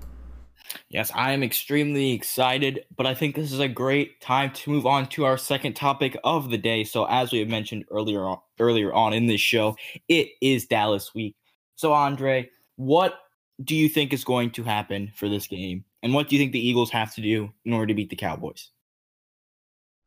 Yes, 0.88 1.10
I 1.14 1.32
am 1.32 1.42
extremely 1.42 2.12
excited, 2.12 2.84
but 2.96 3.06
I 3.06 3.14
think 3.14 3.34
this 3.34 3.52
is 3.52 3.60
a 3.60 3.68
great 3.68 4.20
time 4.20 4.52
to 4.52 4.70
move 4.70 4.86
on 4.86 5.06
to 5.10 5.24
our 5.24 5.38
second 5.38 5.74
topic 5.74 6.16
of 6.24 6.50
the 6.50 6.58
day. 6.58 6.84
So, 6.84 7.04
as 7.06 7.32
we 7.32 7.38
have 7.40 7.48
mentioned 7.48 7.84
earlier 7.90 8.24
on, 8.24 8.38
earlier 8.58 8.92
on 8.92 9.12
in 9.12 9.26
this 9.26 9.40
show, 9.40 9.76
it 10.08 10.28
is 10.40 10.66
Dallas 10.66 11.14
week. 11.14 11.36
So, 11.76 11.92
Andre, 11.92 12.50
what 12.76 13.14
do 13.62 13.74
you 13.74 13.88
think 13.88 14.12
is 14.12 14.24
going 14.24 14.50
to 14.50 14.62
happen 14.62 15.10
for 15.14 15.28
this 15.28 15.46
game? 15.46 15.84
And 16.02 16.14
what 16.14 16.28
do 16.28 16.36
you 16.36 16.40
think 16.40 16.52
the 16.52 16.66
Eagles 16.66 16.90
have 16.90 17.14
to 17.14 17.22
do 17.22 17.52
in 17.64 17.72
order 17.72 17.86
to 17.86 17.94
beat 17.94 18.10
the 18.10 18.16
Cowboys? 18.16 18.70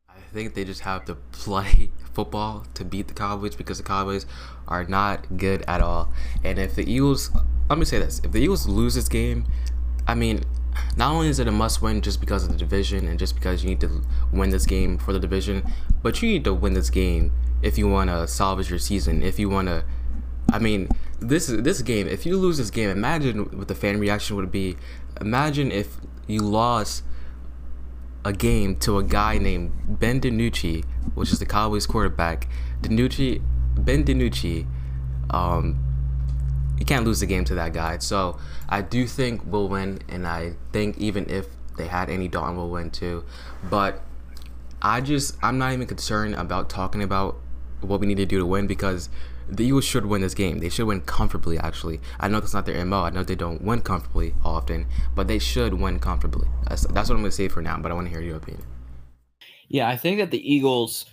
I 0.08 0.18
think 0.32 0.54
they 0.54 0.64
just 0.64 0.80
have 0.82 1.04
to 1.06 1.14
play 1.32 1.90
football 2.14 2.66
to 2.74 2.84
beat 2.84 3.08
the 3.08 3.14
Cowboys 3.14 3.56
because 3.56 3.78
the 3.78 3.84
Cowboys 3.84 4.26
are 4.68 4.84
not 4.84 5.36
good 5.36 5.64
at 5.68 5.80
all. 5.80 6.12
And 6.44 6.58
if 6.58 6.76
the 6.76 6.90
Eagles, 6.90 7.30
let 7.68 7.78
me 7.78 7.84
say 7.84 7.98
this 7.98 8.20
if 8.24 8.32
the 8.32 8.38
Eagles 8.38 8.66
lose 8.66 8.94
this 8.94 9.08
game, 9.08 9.44
I 10.06 10.14
mean, 10.14 10.44
not 10.96 11.12
only 11.12 11.28
is 11.28 11.38
it 11.40 11.48
a 11.48 11.52
must 11.52 11.82
win 11.82 12.00
just 12.00 12.20
because 12.20 12.44
of 12.44 12.50
the 12.50 12.56
division 12.56 13.08
and 13.08 13.18
just 13.18 13.34
because 13.34 13.62
you 13.62 13.70
need 13.70 13.80
to 13.80 14.02
win 14.32 14.50
this 14.50 14.66
game 14.66 14.96
for 14.96 15.12
the 15.12 15.20
division, 15.20 15.64
but 16.02 16.22
you 16.22 16.28
need 16.28 16.44
to 16.44 16.54
win 16.54 16.74
this 16.74 16.90
game 16.90 17.32
if 17.62 17.76
you 17.76 17.88
want 17.88 18.08
to 18.08 18.26
salvage 18.26 18.70
your 18.70 18.78
season, 18.78 19.22
if 19.22 19.38
you 19.38 19.48
want 19.48 19.68
to 19.68 19.84
I 20.52 20.58
mean, 20.58 20.88
this 21.20 21.46
this 21.46 21.82
game. 21.82 22.08
If 22.08 22.26
you 22.26 22.36
lose 22.36 22.58
this 22.58 22.70
game, 22.70 22.90
imagine 22.90 23.56
what 23.56 23.68
the 23.68 23.74
fan 23.74 24.00
reaction 24.00 24.36
would 24.36 24.50
be. 24.50 24.76
Imagine 25.20 25.70
if 25.70 25.98
you 26.26 26.40
lost 26.40 27.04
a 28.24 28.32
game 28.32 28.76
to 28.76 28.98
a 28.98 29.02
guy 29.02 29.38
named 29.38 29.72
Ben 29.98 30.20
DiNucci, 30.20 30.84
which 31.14 31.32
is 31.32 31.38
the 31.38 31.46
Cowboys 31.46 31.86
quarterback. 31.86 32.48
DiNucci, 32.82 33.42
Ben 33.76 34.04
DiNucci, 34.04 34.66
um, 35.30 35.78
you 36.78 36.84
can't 36.84 37.04
lose 37.04 37.20
the 37.20 37.26
game 37.26 37.44
to 37.44 37.54
that 37.54 37.72
guy. 37.72 37.98
So 37.98 38.38
I 38.68 38.82
do 38.82 39.06
think 39.06 39.42
we'll 39.44 39.68
win, 39.68 40.00
and 40.08 40.26
I 40.26 40.54
think 40.72 40.98
even 40.98 41.28
if 41.28 41.46
they 41.76 41.86
had 41.86 42.10
Andy 42.10 42.28
Dalton, 42.28 42.56
will 42.56 42.70
win 42.70 42.90
too. 42.90 43.24
But 43.68 44.02
I 44.82 45.00
just 45.00 45.36
I'm 45.42 45.58
not 45.58 45.72
even 45.72 45.86
concerned 45.86 46.34
about 46.34 46.70
talking 46.70 47.02
about 47.02 47.36
what 47.80 48.00
we 48.00 48.06
need 48.06 48.16
to 48.18 48.26
do 48.26 48.38
to 48.38 48.46
win 48.46 48.66
because 48.66 49.08
the 49.50 49.64
Eagles 49.64 49.84
should 49.84 50.06
win 50.06 50.22
this 50.22 50.34
game. 50.34 50.58
They 50.58 50.68
should 50.68 50.86
win 50.86 51.00
comfortably, 51.02 51.58
actually. 51.58 52.00
I 52.18 52.28
know 52.28 52.40
that's 52.40 52.54
not 52.54 52.66
their 52.66 52.84
MO. 52.84 53.02
I 53.02 53.10
know 53.10 53.22
they 53.22 53.34
don't 53.34 53.62
win 53.62 53.82
comfortably 53.82 54.34
often, 54.44 54.86
but 55.14 55.28
they 55.28 55.38
should 55.38 55.74
win 55.74 55.98
comfortably. 55.98 56.48
That's, 56.68 56.82
that's 56.82 57.08
what 57.08 57.16
I'm 57.16 57.22
going 57.22 57.30
to 57.30 57.36
say 57.36 57.48
for 57.48 57.62
now, 57.62 57.78
but 57.78 57.90
I 57.90 57.94
want 57.94 58.06
to 58.06 58.10
hear 58.10 58.20
your 58.20 58.36
opinion. 58.36 58.64
Yeah, 59.68 59.88
I 59.88 59.96
think 59.96 60.18
that 60.18 60.30
the 60.30 60.52
Eagles, 60.52 61.06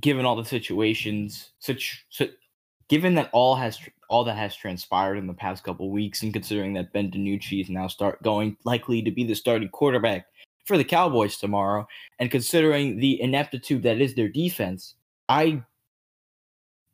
given 0.00 0.24
all 0.24 0.36
the 0.36 0.44
situations, 0.44 1.50
such, 1.58 2.04
such 2.10 2.30
given 2.88 3.14
that 3.14 3.30
all 3.32 3.56
has 3.56 3.78
all 4.08 4.24
that 4.24 4.36
has 4.36 4.54
transpired 4.54 5.16
in 5.16 5.26
the 5.26 5.34
past 5.34 5.64
couple 5.64 5.90
weeks, 5.90 6.22
and 6.22 6.32
considering 6.32 6.74
that 6.74 6.92
Ben 6.92 7.10
DiNucci 7.10 7.60
is 7.60 7.70
now 7.70 7.88
start 7.88 8.22
going 8.22 8.56
likely 8.64 9.02
to 9.02 9.10
be 9.10 9.24
the 9.24 9.34
starting 9.34 9.68
quarterback 9.68 10.26
for 10.66 10.76
the 10.76 10.84
Cowboys 10.84 11.36
tomorrow, 11.36 11.86
and 12.18 12.30
considering 12.30 12.98
the 12.98 13.20
ineptitude 13.20 13.82
that 13.82 14.00
is 14.00 14.14
their 14.14 14.28
defense, 14.28 14.94
I 15.28 15.62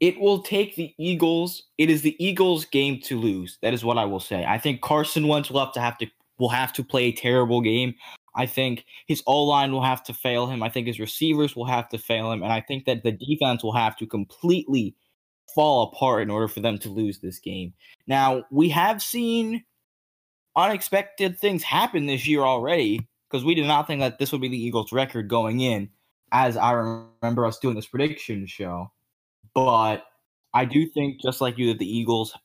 it 0.01 0.19
will 0.19 0.43
take 0.43 0.77
the 0.77 0.95
Eagles. 0.99 1.63
It 1.79 1.91
is 1.91 2.03
the 2.03 2.17
Eagles' 2.25 2.65
game 2.65 3.01
to 3.03 3.19
lose. 3.19 3.59
That 3.63 3.75
is 3.75 3.85
what 3.85 3.99
I 3.99 4.07
will 4.07 4.21
say. 4.21 4.45
I 4.45 4.59
think 4.59 4.81
Carson 4.81 5.29
Wentz 5.29 5.51
will 5.51 5.61
have 5.61 5.75
to 5.75 5.81
have 5.81 5.99
to 5.99 6.07
will 6.39 6.49
have 6.49 6.73
to 6.73 6.83
play 6.83 7.05
a 7.05 7.13
terrible 7.13 7.61
game. 7.61 7.95
I 8.35 8.47
think 8.47 8.87
his 9.07 9.23
O 9.27 9.45
line 9.45 9.73
will 9.73 9.83
have 9.83 10.03
to 10.05 10.15
fail 10.15 10.47
him. 10.47 10.63
I 10.63 10.71
think 10.71 10.87
his 10.87 10.99
receivers 10.99 11.55
will 11.55 11.67
have 11.67 11.89
to 11.91 11.99
fail 11.99 12.33
him. 12.33 12.43
And 12.43 12.53
I 12.53 12.61
think 12.61 12.87
that 12.87 13.03
the 13.03 13.13
defense 13.13 13.63
will 13.63 13.75
have 13.75 13.97
to 13.99 14.07
completely 14.07 14.95
fall 15.55 15.83
apart 15.83 16.23
in 16.23 16.31
order 16.31 16.49
for 16.49 16.61
them 16.61 16.79
to 16.79 16.89
lose 16.89 17.19
this 17.19 17.39
game. 17.39 17.75
Now, 18.07 18.45
we 18.51 18.69
have 18.71 19.03
seen 19.03 19.65
unexpected 20.57 21.39
things 21.39 21.63
happen 21.63 22.07
this 22.07 22.27
year 22.27 22.43
already 22.43 23.07
because 23.29 23.45
we 23.45 23.55
did 23.55 23.67
not 23.67 23.87
think 23.87 24.01
that 24.01 24.19
this 24.19 24.33
would 24.33 24.41
be 24.41 24.49
the 24.49 24.63
Eagles' 24.63 24.93
record 24.93 25.29
going 25.29 25.61
in, 25.61 25.91
as 26.33 26.57
I 26.57 26.73
remember 26.73 27.45
us 27.45 27.59
doing 27.59 27.75
this 27.75 27.87
prediction 27.87 28.47
show. 28.47 28.91
But 29.55 30.05
I 30.55 30.65
do 30.65 30.87
think, 30.87 31.21
just 31.21 31.41
like 31.41 31.59
you, 31.59 31.69
that 31.69 31.79
the 31.79 31.87
Eagles 31.87 32.37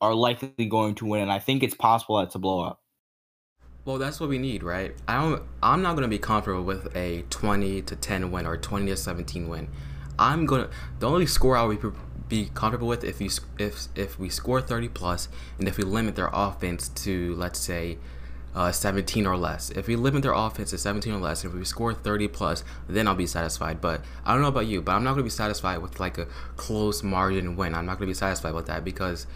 are 0.00 0.14
likely 0.14 0.66
going 0.66 0.94
to 0.96 1.06
win, 1.06 1.22
and 1.22 1.32
I 1.32 1.38
think 1.38 1.62
it's 1.62 1.74
possible 1.74 2.18
that 2.18 2.24
it's 2.24 2.34
a 2.34 2.38
blowout. 2.38 2.78
Well, 3.84 3.98
that's 3.98 4.20
what 4.20 4.28
we 4.28 4.38
need, 4.38 4.62
right? 4.62 4.94
I 5.08 5.20
don't. 5.20 5.42
I'm 5.62 5.82
not 5.82 5.92
going 5.92 6.02
to 6.02 6.08
be 6.08 6.18
comfortable 6.18 6.62
with 6.62 6.94
a 6.96 7.22
20 7.30 7.82
to 7.82 7.96
10 7.96 8.30
win 8.30 8.46
or 8.46 8.56
20 8.56 8.86
to 8.86 8.96
17 8.96 9.48
win. 9.48 9.68
I'm 10.18 10.46
gonna. 10.46 10.68
The 11.00 11.08
only 11.08 11.26
score 11.26 11.56
I'll 11.56 11.74
be 11.74 11.78
be 12.28 12.50
comfortable 12.54 12.88
with 12.88 13.04
if 13.04 13.20
you 13.20 13.28
if 13.58 13.88
if 13.94 14.18
we 14.18 14.30
score 14.30 14.60
30 14.60 14.88
plus 14.88 15.28
and 15.58 15.68
if 15.68 15.76
we 15.76 15.84
limit 15.84 16.16
their 16.16 16.30
offense 16.32 16.88
to 16.88 17.34
let's 17.34 17.58
say 17.58 17.98
uh, 18.54 18.72
17 18.72 19.26
or 19.26 19.36
less. 19.36 19.70
If 19.70 19.86
we 19.86 19.96
limit 19.96 20.22
their 20.22 20.32
offense 20.32 20.70
to 20.70 20.78
17 20.78 21.12
or 21.12 21.18
less, 21.18 21.44
if 21.44 21.52
we 21.52 21.64
score 21.64 21.94
30 21.94 22.28
plus, 22.28 22.64
then 22.88 23.08
I'll 23.08 23.14
be 23.14 23.26
satisfied. 23.26 23.80
But 23.80 24.02
I 24.24 24.32
don't 24.32 24.42
know 24.42 24.48
about 24.48 24.66
you, 24.66 24.82
but 24.82 24.92
I'm 24.92 25.04
not 25.04 25.12
gonna 25.12 25.22
be 25.22 25.30
satisfied 25.30 25.78
with 25.78 26.00
like 26.00 26.18
a 26.18 26.26
close 26.56 27.02
margin 27.02 27.56
win. 27.56 27.74
I'm 27.74 27.86
not 27.86 27.98
gonna 27.98 28.08
be 28.08 28.14
satisfied 28.14 28.54
with 28.54 28.66
that 28.66 28.84
because 28.84 29.26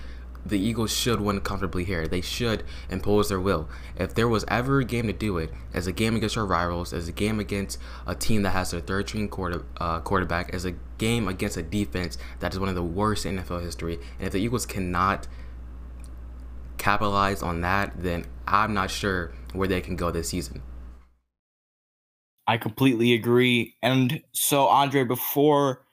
the 0.48 0.58
Eagles 0.58 0.96
should 0.96 1.20
win 1.20 1.40
comfortably 1.40 1.84
here. 1.84 2.06
They 2.06 2.20
should 2.20 2.62
impose 2.88 3.28
their 3.28 3.40
will. 3.40 3.68
If 3.96 4.14
there 4.14 4.28
was 4.28 4.44
ever 4.48 4.80
a 4.80 4.84
game 4.84 5.06
to 5.08 5.12
do 5.12 5.38
it, 5.38 5.50
as 5.74 5.86
a 5.86 5.92
game 5.92 6.14
against 6.14 6.36
our 6.36 6.46
rivals, 6.46 6.92
as 6.92 7.08
a 7.08 7.12
game 7.12 7.40
against 7.40 7.78
a 8.06 8.14
team 8.14 8.42
that 8.42 8.50
has 8.50 8.70
their 8.70 8.80
third 8.80 9.08
string 9.08 9.28
quarter, 9.28 9.64
uh, 9.78 10.00
quarterback, 10.00 10.54
as 10.54 10.64
a 10.64 10.74
game 10.98 11.26
against 11.26 11.56
a 11.56 11.62
defense 11.62 12.16
that 12.40 12.52
is 12.52 12.60
one 12.60 12.68
of 12.68 12.74
the 12.74 12.82
worst 12.82 13.26
in 13.26 13.38
NFL 13.38 13.62
history, 13.62 13.98
and 14.18 14.26
if 14.26 14.32
the 14.32 14.40
Eagles 14.40 14.66
cannot 14.66 15.26
capitalize 16.78 17.42
on 17.42 17.62
that, 17.62 17.92
then 17.96 18.24
I'm 18.46 18.74
not 18.74 18.90
sure 18.90 19.32
where 19.52 19.68
they 19.68 19.80
can 19.80 19.96
go 19.96 20.10
this 20.10 20.28
season. 20.28 20.62
I 22.46 22.58
completely 22.58 23.14
agree. 23.14 23.74
And 23.82 24.22
so, 24.32 24.68
Andre, 24.68 25.04
before 25.04 25.86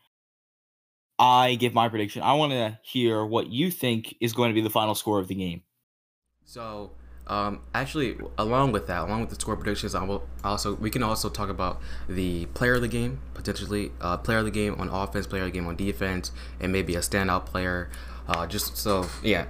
I 1.19 1.55
give 1.55 1.74
my 1.74 1.89
prediction. 1.89 2.22
I 2.22 2.33
want 2.33 2.51
to 2.53 2.79
hear 2.83 3.25
what 3.25 3.48
you 3.48 3.72
think 3.72 4.15
is 4.19 4.33
going 4.33 4.50
to 4.50 4.53
be 4.53 4.62
the 4.62 4.69
final 4.69 4.95
score 4.95 5.19
of 5.19 5.27
the 5.27 5.36
game. 5.36 5.62
So, 6.45 6.91
um, 7.27 7.62
actually, 7.74 8.17
along 8.38 8.72
with 8.74 8.88
that, 8.88 9.03
along 9.03 9.22
with 9.22 9.29
the 9.29 9.36
score 9.36 9.55
predictions, 9.55 9.95
I 9.95 10.03
will 10.03 10.27
also 10.43 10.74
we 10.75 10.89
can 10.89 11.03
also 11.03 11.29
talk 11.29 11.50
about 11.50 11.81
the 12.10 12.48
player 12.48 12.74
of 12.74 12.81
the 12.81 12.88
game 12.88 13.19
potentially, 13.33 13.91
uh, 14.01 14.17
player 14.17 14.39
of 14.39 14.45
the 14.45 14.51
game 14.51 14.75
on 14.79 14.89
offense, 14.89 15.27
player 15.27 15.43
of 15.43 15.48
the 15.48 15.57
game 15.57 15.67
on 15.67 15.75
defense, 15.75 16.31
and 16.60 16.72
maybe 16.72 16.95
a 16.95 17.00
standout 17.00 17.45
player. 17.45 17.89
Uh, 18.27 18.48
just 18.48 18.75
so 18.75 19.05
yeah, 19.22 19.45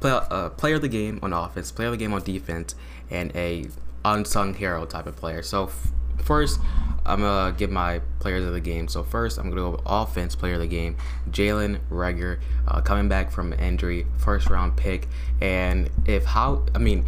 play, 0.00 0.10
uh, 0.10 0.50
player 0.50 0.76
of 0.76 0.82
the 0.82 0.88
game 0.88 1.18
on 1.22 1.32
offense, 1.32 1.72
player 1.72 1.88
of 1.88 1.92
the 1.92 1.98
game 1.98 2.12
on 2.12 2.22
defense, 2.22 2.74
and 3.10 3.34
a 3.34 3.66
unsung 4.04 4.54
hero 4.54 4.86
type 4.86 5.06
of 5.06 5.16
player. 5.16 5.42
So 5.42 5.64
f- 5.64 5.92
first, 6.22 6.60
I'm 7.04 7.20
gonna 7.20 7.52
give 7.52 7.70
my 7.70 8.00
players 8.18 8.44
of 8.44 8.52
the 8.52 8.60
game. 8.60 8.88
So 8.88 9.02
first, 9.02 9.38
I'm 9.38 9.48
gonna 9.48 9.62
go 9.62 9.80
offense 9.86 10.34
player 10.34 10.54
of 10.54 10.60
the 10.60 10.66
game, 10.66 10.96
Jalen 11.30 11.80
Reagor, 11.90 12.40
uh, 12.66 12.80
coming 12.80 13.08
back 13.08 13.30
from 13.30 13.52
injury, 13.52 14.06
first 14.18 14.50
round 14.50 14.76
pick. 14.76 15.08
And 15.40 15.90
if 16.04 16.24
how, 16.24 16.66
I 16.74 16.78
mean, 16.78 17.04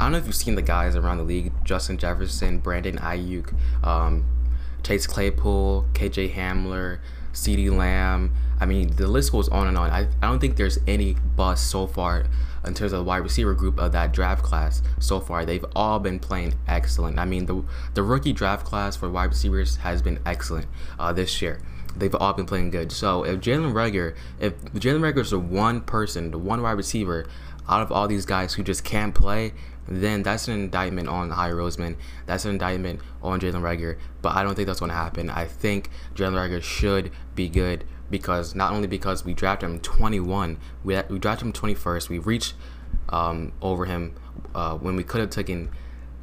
I 0.00 0.04
don't 0.04 0.12
know 0.12 0.18
if 0.18 0.26
you've 0.26 0.34
seen 0.34 0.54
the 0.54 0.62
guys 0.62 0.96
around 0.96 1.18
the 1.18 1.24
league: 1.24 1.52
Justin 1.64 1.98
Jefferson, 1.98 2.58
Brandon 2.58 2.96
Aiyuk, 2.96 3.54
um, 3.84 4.24
Chase 4.82 5.06
Claypool, 5.06 5.86
KJ 5.92 6.34
Hamler, 6.34 6.98
CeeDee 7.34 7.70
Lamb. 7.70 8.32
I 8.60 8.66
mean, 8.66 8.96
the 8.96 9.08
list 9.08 9.32
goes 9.32 9.48
on 9.48 9.66
and 9.66 9.76
on. 9.76 9.90
I, 9.90 10.08
I 10.22 10.26
don't 10.28 10.38
think 10.38 10.56
there's 10.56 10.78
any 10.86 11.16
bust 11.36 11.68
so 11.70 11.86
far 11.86 12.24
in 12.64 12.72
terms 12.74 12.92
of 12.92 13.00
the 13.00 13.04
wide 13.04 13.18
receiver 13.18 13.52
group 13.54 13.78
of 13.78 13.92
that 13.92 14.12
draft 14.12 14.42
class 14.42 14.82
so 14.98 15.20
far. 15.20 15.44
They've 15.44 15.64
all 15.76 15.98
been 15.98 16.18
playing 16.18 16.54
excellent. 16.66 17.18
I 17.18 17.24
mean, 17.24 17.46
the 17.46 17.62
the 17.94 18.02
rookie 18.02 18.32
draft 18.32 18.64
class 18.64 18.96
for 18.96 19.10
wide 19.10 19.30
receivers 19.30 19.76
has 19.76 20.00
been 20.00 20.18
excellent 20.24 20.66
uh, 20.98 21.12
this 21.12 21.42
year. 21.42 21.60
They've 21.96 22.14
all 22.14 22.32
been 22.32 22.46
playing 22.46 22.70
good. 22.70 22.90
So 22.90 23.24
if 23.24 23.40
Jalen 23.40 23.72
Reagor, 23.72 24.16
if 24.40 24.60
Jalen 24.72 25.00
Reagor 25.00 25.20
is 25.20 25.30
the 25.30 25.38
one 25.38 25.80
person, 25.80 26.30
the 26.30 26.38
one 26.38 26.62
wide 26.62 26.72
receiver 26.72 27.26
out 27.68 27.82
of 27.82 27.92
all 27.92 28.08
these 28.08 28.26
guys 28.26 28.54
who 28.54 28.62
just 28.62 28.84
can't 28.84 29.14
play, 29.14 29.52
then 29.86 30.22
that's 30.22 30.48
an 30.48 30.54
indictment 30.54 31.08
on 31.08 31.30
Howie 31.30 31.52
Roseman. 31.52 31.96
That's 32.26 32.44
an 32.44 32.52
indictment 32.52 33.00
on 33.22 33.40
Jalen 33.40 33.62
Reagor. 33.62 33.98
But 34.22 34.36
I 34.36 34.42
don't 34.42 34.54
think 34.54 34.66
that's 34.66 34.80
going 34.80 34.90
to 34.90 34.96
happen. 34.96 35.30
I 35.30 35.44
think 35.44 35.90
Jalen 36.14 36.32
Reagor 36.34 36.62
should 36.62 37.10
be 37.34 37.48
good 37.48 37.84
because 38.10 38.54
not 38.54 38.72
only 38.72 38.86
because 38.86 39.24
we 39.24 39.34
drafted 39.34 39.68
him 39.68 39.80
21, 39.80 40.58
we, 40.84 41.00
we 41.08 41.18
drafted 41.18 41.46
him 41.46 41.52
21st, 41.52 42.08
we 42.08 42.18
reached 42.18 42.54
um, 43.08 43.52
over 43.60 43.84
him 43.86 44.14
uh, 44.54 44.76
when 44.76 44.96
we 44.96 45.02
could 45.02 45.20
have 45.20 45.30
taken 45.30 45.70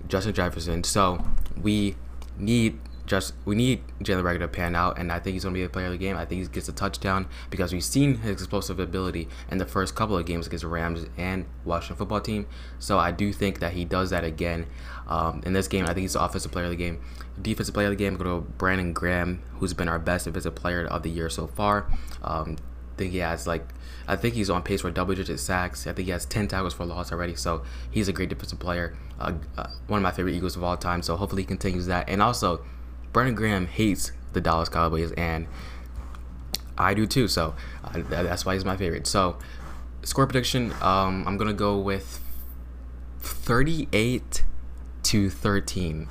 Justin 0.07 0.33
Jefferson. 0.33 0.83
So 0.83 1.23
we 1.61 1.95
need 2.37 2.79
just 3.11 3.33
we 3.43 3.55
need 3.57 3.83
Jalen 4.01 4.23
Reagor 4.23 4.39
to 4.39 4.47
pan 4.47 4.73
out, 4.73 4.97
and 4.97 5.11
I 5.11 5.19
think 5.19 5.33
he's 5.33 5.43
going 5.43 5.53
to 5.53 5.59
be 5.59 5.65
a 5.65 5.69
player 5.69 5.87
of 5.87 5.91
the 5.91 5.97
game. 5.97 6.15
I 6.15 6.23
think 6.23 6.41
he 6.41 6.47
gets 6.47 6.69
a 6.69 6.71
touchdown 6.71 7.27
because 7.49 7.73
we've 7.73 7.83
seen 7.83 8.15
his 8.15 8.31
explosive 8.31 8.79
ability 8.79 9.27
in 9.51 9.57
the 9.57 9.65
first 9.65 9.95
couple 9.95 10.17
of 10.17 10.25
games 10.25 10.47
against 10.47 10.63
the 10.63 10.69
Rams 10.69 11.05
and 11.17 11.45
Washington 11.65 11.97
football 11.97 12.21
team. 12.21 12.47
So 12.79 12.97
I 12.97 13.11
do 13.11 13.33
think 13.33 13.59
that 13.59 13.73
he 13.73 13.83
does 13.83 14.11
that 14.11 14.23
again 14.23 14.65
um, 15.09 15.41
in 15.45 15.51
this 15.51 15.67
game. 15.67 15.83
I 15.83 15.87
think 15.87 15.99
he's 15.99 16.13
the 16.13 16.23
offensive 16.23 16.53
player 16.53 16.65
of 16.65 16.71
the 16.71 16.77
game. 16.77 17.01
Defensive 17.41 17.73
player 17.73 17.87
of 17.87 17.91
the 17.91 17.97
game, 17.97 18.15
go 18.15 18.23
to 18.23 18.39
Brandon 18.39 18.93
Graham, 18.93 19.43
who's 19.55 19.73
been 19.73 19.89
our 19.89 19.99
best 19.99 20.23
defensive 20.23 20.55
player 20.55 20.85
of 20.85 21.03
the 21.03 21.09
year 21.09 21.29
so 21.29 21.47
far. 21.47 21.91
Um, 22.23 22.55
I 22.93 22.97
think 22.97 23.11
he 23.11 23.17
has 23.17 23.45
like 23.45 23.67
I 24.07 24.15
think 24.15 24.35
he's 24.35 24.49
on 24.49 24.63
pace 24.63 24.81
for 24.81 24.91
double 24.91 25.15
digit 25.15 25.39
sacks. 25.39 25.85
I 25.85 25.91
think 25.91 26.05
he 26.05 26.11
has 26.11 26.25
10 26.25 26.47
tackles 26.47 26.73
for 26.73 26.85
loss 26.85 27.11
already. 27.11 27.35
So 27.35 27.63
he's 27.89 28.07
a 28.07 28.13
great 28.13 28.29
defensive 28.29 28.59
player. 28.59 28.95
Uh, 29.19 29.33
uh, 29.57 29.67
one 29.87 29.97
of 29.97 30.03
my 30.03 30.11
favorite 30.11 30.33
Eagles 30.33 30.55
of 30.55 30.63
all 30.63 30.77
time. 30.77 31.01
So 31.01 31.17
hopefully 31.17 31.43
he 31.43 31.45
continues 31.45 31.87
that. 31.87 32.09
And 32.09 32.21
also, 32.21 32.63
Brandon 33.13 33.35
Graham 33.35 33.67
hates 33.67 34.11
the 34.33 34.41
Dallas 34.41 34.69
Cowboys, 34.69 35.11
and 35.13 35.47
I 36.77 36.93
do 36.93 37.05
too. 37.05 37.27
So 37.27 37.55
uh, 37.83 38.01
that's 38.09 38.45
why 38.45 38.53
he's 38.53 38.65
my 38.65 38.77
favorite. 38.77 39.07
So 39.07 39.37
score 40.03 40.25
prediction, 40.27 40.71
um, 40.81 41.27
I'm 41.27 41.37
gonna 41.37 41.53
go 41.53 41.77
with 41.77 42.19
38 43.19 44.43
to 45.03 45.29
13. 45.29 46.07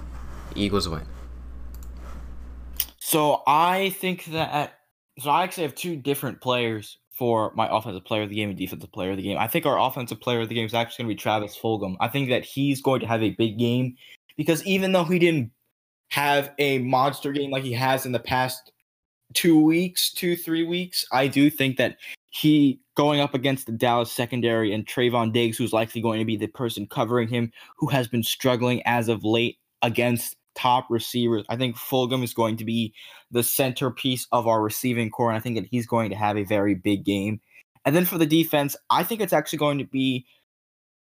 Eagles 0.54 0.88
win. 0.88 1.02
So 2.98 3.42
I 3.46 3.90
think 3.90 4.26
that 4.26 4.74
so 5.18 5.30
I 5.30 5.42
actually 5.42 5.64
have 5.64 5.74
two 5.74 5.96
different 5.96 6.40
players 6.40 6.98
for 7.10 7.52
my 7.54 7.68
offensive 7.70 8.04
player 8.04 8.22
of 8.22 8.30
the 8.30 8.34
game 8.34 8.48
and 8.48 8.58
defensive 8.58 8.90
player 8.92 9.10
of 9.10 9.16
the 9.16 9.22
game. 9.22 9.36
I 9.36 9.46
think 9.46 9.66
our 9.66 9.78
offensive 9.78 10.20
player 10.20 10.40
of 10.40 10.48
the 10.48 10.54
game 10.54 10.64
is 10.64 10.72
actually 10.72 11.04
going 11.04 11.10
to 11.10 11.16
be 11.16 11.22
Travis 11.22 11.58
Fulgham. 11.58 11.96
I 12.00 12.08
think 12.08 12.30
that 12.30 12.44
he's 12.44 12.80
going 12.80 13.00
to 13.00 13.06
have 13.06 13.22
a 13.22 13.30
big 13.30 13.58
game 13.58 13.96
because 14.36 14.64
even 14.64 14.92
though 14.92 15.04
he 15.04 15.18
didn't 15.18 15.50
have 16.10 16.52
a 16.58 16.78
monster 16.78 17.32
game 17.32 17.50
like 17.50 17.62
he 17.62 17.72
has 17.72 18.06
in 18.06 18.12
the 18.12 18.18
past 18.18 18.72
two 19.34 19.60
weeks, 19.60 20.12
two, 20.12 20.36
three 20.36 20.64
weeks, 20.64 21.06
I 21.12 21.28
do 21.28 21.50
think 21.50 21.76
that 21.76 21.96
he 22.30 22.80
going 22.96 23.20
up 23.20 23.34
against 23.34 23.66
the 23.66 23.72
Dallas 23.72 24.12
secondary 24.12 24.72
and 24.72 24.86
Trevon 24.86 25.32
Diggs, 25.32 25.56
who's 25.56 25.72
likely 25.72 26.00
going 26.00 26.18
to 26.18 26.24
be 26.24 26.36
the 26.36 26.48
person 26.48 26.86
covering 26.86 27.28
him, 27.28 27.52
who 27.78 27.88
has 27.88 28.08
been 28.08 28.22
struggling 28.22 28.82
as 28.84 29.08
of 29.08 29.24
late 29.24 29.58
against 29.82 30.36
top 30.54 30.86
receivers. 30.90 31.44
I 31.48 31.56
think 31.56 31.76
Fulgham 31.76 32.22
is 32.22 32.34
going 32.34 32.56
to 32.58 32.64
be 32.64 32.92
the 33.30 33.42
centerpiece 33.42 34.26
of 34.32 34.46
our 34.46 34.62
receiving 34.62 35.10
corps, 35.10 35.30
and 35.30 35.36
I 35.36 35.40
think 35.40 35.56
that 35.56 35.68
he's 35.70 35.86
going 35.86 36.10
to 36.10 36.16
have 36.16 36.36
a 36.36 36.44
very 36.44 36.74
big 36.74 37.04
game. 37.04 37.40
And 37.84 37.96
then 37.96 38.04
for 38.04 38.18
the 38.18 38.26
defense, 38.26 38.76
I 38.90 39.02
think 39.02 39.20
it's 39.20 39.32
actually 39.32 39.58
going 39.58 39.78
to 39.78 39.86
be 39.86 40.26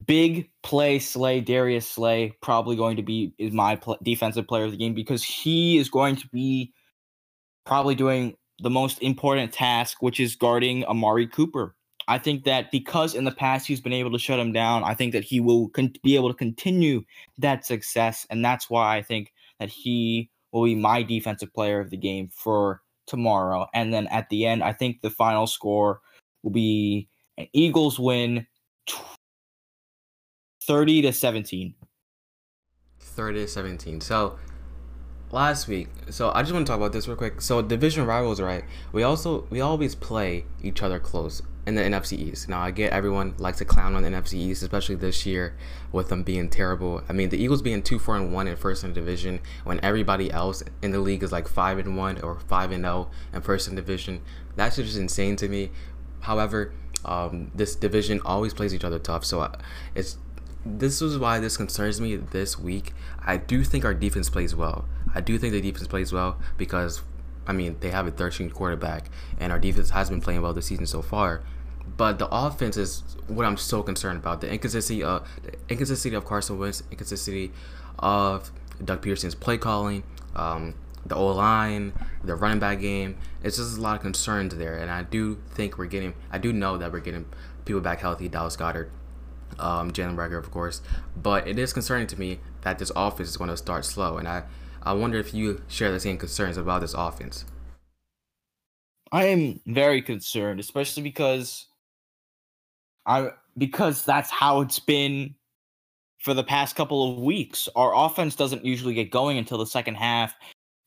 big 0.04 0.50
play 0.62 0.98
Slay, 0.98 1.40
Darius 1.40 1.88
Slay, 1.88 2.34
probably 2.42 2.76
going 2.76 2.96
to 2.96 3.02
be 3.02 3.32
is 3.38 3.52
my 3.52 3.76
pl- 3.76 3.98
defensive 4.02 4.46
player 4.46 4.64
of 4.64 4.72
the 4.72 4.76
game 4.76 4.94
because 4.94 5.24
he 5.24 5.78
is 5.78 5.88
going 5.88 6.16
to 6.16 6.28
be 6.28 6.72
probably 7.64 7.94
doing 7.94 8.36
the 8.60 8.70
most 8.70 9.00
important 9.02 9.52
task, 9.52 9.98
which 10.00 10.20
is 10.20 10.36
guarding 10.36 10.84
Amari 10.84 11.26
Cooper. 11.26 11.74
I 12.08 12.18
think 12.18 12.44
that 12.44 12.70
because 12.70 13.14
in 13.14 13.24
the 13.24 13.32
past 13.32 13.66
he's 13.66 13.80
been 13.80 13.92
able 13.92 14.12
to 14.12 14.18
shut 14.18 14.38
him 14.38 14.52
down, 14.52 14.84
I 14.84 14.94
think 14.94 15.12
that 15.12 15.24
he 15.24 15.40
will 15.40 15.68
con- 15.70 15.92
be 16.04 16.14
able 16.14 16.28
to 16.28 16.36
continue 16.36 17.02
that 17.38 17.66
success, 17.66 18.26
and 18.30 18.44
that's 18.44 18.70
why 18.70 18.96
I 18.96 19.02
think 19.02 19.32
that 19.58 19.70
he 19.70 20.30
will 20.52 20.64
be 20.64 20.74
my 20.74 21.02
defensive 21.02 21.52
player 21.52 21.80
of 21.80 21.90
the 21.90 21.96
game 21.96 22.28
for 22.32 22.80
tomorrow. 23.06 23.66
And 23.74 23.92
then 23.92 24.06
at 24.08 24.28
the 24.28 24.46
end, 24.46 24.62
I 24.62 24.72
think 24.72 25.00
the 25.00 25.10
final 25.10 25.46
score 25.46 26.00
will 26.42 26.52
be 26.52 27.08
an 27.38 27.48
Eagles 27.52 27.98
win 27.98 28.46
30 30.66 31.02
to 31.02 31.12
17. 31.12 31.74
30 32.98 33.40
to 33.40 33.48
17. 33.48 34.00
So 34.00 34.38
last 35.30 35.68
week. 35.68 35.88
So 36.10 36.30
I 36.34 36.42
just 36.42 36.52
want 36.52 36.66
to 36.66 36.70
talk 36.70 36.78
about 36.78 36.92
this 36.92 37.08
real 37.08 37.16
quick. 37.16 37.40
So 37.40 37.62
division 37.62 38.06
rivals, 38.06 38.40
right? 38.40 38.64
We 38.92 39.02
also 39.02 39.46
we 39.50 39.60
always 39.60 39.94
play 39.94 40.44
each 40.62 40.82
other 40.82 40.98
close 40.98 41.42
in 41.66 41.74
the 41.74 41.82
NFC 41.82 42.12
East. 42.16 42.48
Now 42.48 42.60
I 42.60 42.70
get 42.70 42.92
everyone 42.92 43.34
likes 43.38 43.58
to 43.58 43.64
clown 43.64 43.94
on 43.94 44.02
the 44.02 44.08
NFC 44.08 44.34
East, 44.34 44.62
especially 44.62 44.94
this 44.94 45.26
year 45.26 45.56
with 45.92 46.08
them 46.08 46.22
being 46.22 46.48
terrible. 46.48 47.02
I 47.08 47.12
mean, 47.12 47.30
the 47.30 47.42
Eagles 47.42 47.62
being 47.62 47.82
two 47.82 47.98
four 47.98 48.16
and 48.16 48.32
one 48.32 48.46
in 48.46 48.56
first 48.56 48.84
in 48.84 48.92
division 48.92 49.40
when 49.64 49.80
everybody 49.82 50.30
else 50.30 50.62
in 50.82 50.92
the 50.92 51.00
league 51.00 51.22
is 51.22 51.32
like 51.32 51.48
five 51.48 51.78
and 51.78 51.96
one 51.96 52.20
or 52.22 52.38
five 52.40 52.70
and 52.70 52.84
zero 52.84 53.10
in 53.32 53.42
first 53.42 53.68
in 53.68 53.74
division. 53.74 54.20
That's 54.54 54.76
just 54.76 54.96
insane 54.96 55.36
to 55.36 55.48
me. 55.48 55.70
However, 56.20 56.72
um, 57.04 57.52
this 57.54 57.76
division 57.76 58.20
always 58.24 58.54
plays 58.54 58.74
each 58.74 58.84
other 58.84 58.98
tough, 58.98 59.24
so 59.24 59.52
it's 59.94 60.18
this 60.66 61.00
is 61.00 61.18
why 61.18 61.38
this 61.38 61.56
concerns 61.56 62.00
me 62.00 62.16
this 62.16 62.58
week. 62.58 62.92
I 63.24 63.36
do 63.36 63.64
think 63.64 63.84
our 63.84 63.94
defense 63.94 64.28
plays 64.28 64.54
well. 64.54 64.86
I 65.14 65.20
do 65.20 65.38
think 65.38 65.52
the 65.52 65.60
defense 65.60 65.86
plays 65.86 66.12
well 66.12 66.38
because, 66.56 67.02
I 67.46 67.52
mean, 67.52 67.76
they 67.80 67.90
have 67.90 68.06
a 68.06 68.10
13 68.10 68.50
quarterback, 68.50 69.08
and 69.38 69.52
our 69.52 69.58
defense 69.58 69.90
has 69.90 70.10
been 70.10 70.20
playing 70.20 70.42
well 70.42 70.52
this 70.52 70.66
season 70.66 70.86
so 70.86 71.02
far. 71.02 71.42
But 71.96 72.18
the 72.18 72.28
offense 72.28 72.76
is 72.76 73.02
what 73.28 73.46
I'm 73.46 73.56
so 73.56 73.82
concerned 73.82 74.18
about. 74.18 74.40
The 74.40 74.50
inconsistency 74.50 75.02
of 75.02 75.28
the 75.42 75.52
inconsistency 75.68 76.14
of 76.14 76.24
Carson 76.24 76.58
Wentz, 76.58 76.82
inconsistency 76.90 77.52
of 77.98 78.50
Doug 78.84 79.02
Pederson's 79.02 79.34
play 79.34 79.56
calling, 79.56 80.02
um, 80.34 80.74
the 81.06 81.14
O 81.14 81.28
line, 81.28 81.92
the 82.24 82.34
running 82.34 82.58
back 82.58 82.80
game. 82.80 83.16
It's 83.42 83.56
just 83.56 83.78
a 83.78 83.80
lot 83.80 83.96
of 83.96 84.02
concerns 84.02 84.54
there, 84.56 84.76
and 84.76 84.90
I 84.90 85.04
do 85.04 85.38
think 85.50 85.78
we're 85.78 85.86
getting. 85.86 86.14
I 86.30 86.38
do 86.38 86.52
know 86.52 86.76
that 86.78 86.92
we're 86.92 87.00
getting 87.00 87.26
people 87.64 87.80
back 87.80 88.00
healthy. 88.00 88.28
Dallas 88.28 88.56
Goedert, 88.56 88.90
um, 89.58 89.90
Jalen 89.92 90.16
Reagor, 90.16 90.38
of 90.38 90.50
course. 90.50 90.82
But 91.16 91.46
it 91.48 91.58
is 91.58 91.72
concerning 91.72 92.06
to 92.08 92.18
me 92.18 92.40
that 92.62 92.78
this 92.78 92.92
offense 92.94 93.28
is 93.28 93.36
going 93.36 93.50
to 93.50 93.56
start 93.56 93.84
slow, 93.84 94.18
and 94.18 94.28
I, 94.28 94.44
I 94.82 94.92
wonder 94.92 95.18
if 95.18 95.34
you 95.34 95.62
share 95.68 95.92
the 95.92 96.00
same 96.00 96.18
concerns 96.18 96.56
about 96.56 96.80
this 96.80 96.94
offense. 96.94 97.44
I 99.12 99.26
am 99.26 99.60
very 99.66 100.02
concerned, 100.02 100.60
especially 100.60 101.02
because 101.02 101.66
I 103.06 103.30
because 103.56 104.04
that's 104.04 104.30
how 104.30 104.60
it's 104.60 104.78
been 104.78 105.34
for 106.18 106.34
the 106.34 106.44
past 106.44 106.76
couple 106.76 107.12
of 107.12 107.18
weeks. 107.18 107.68
Our 107.76 107.94
offense 107.94 108.34
doesn't 108.34 108.64
usually 108.64 108.94
get 108.94 109.10
going 109.10 109.38
until 109.38 109.58
the 109.58 109.66
second 109.66 109.94
half, 109.94 110.34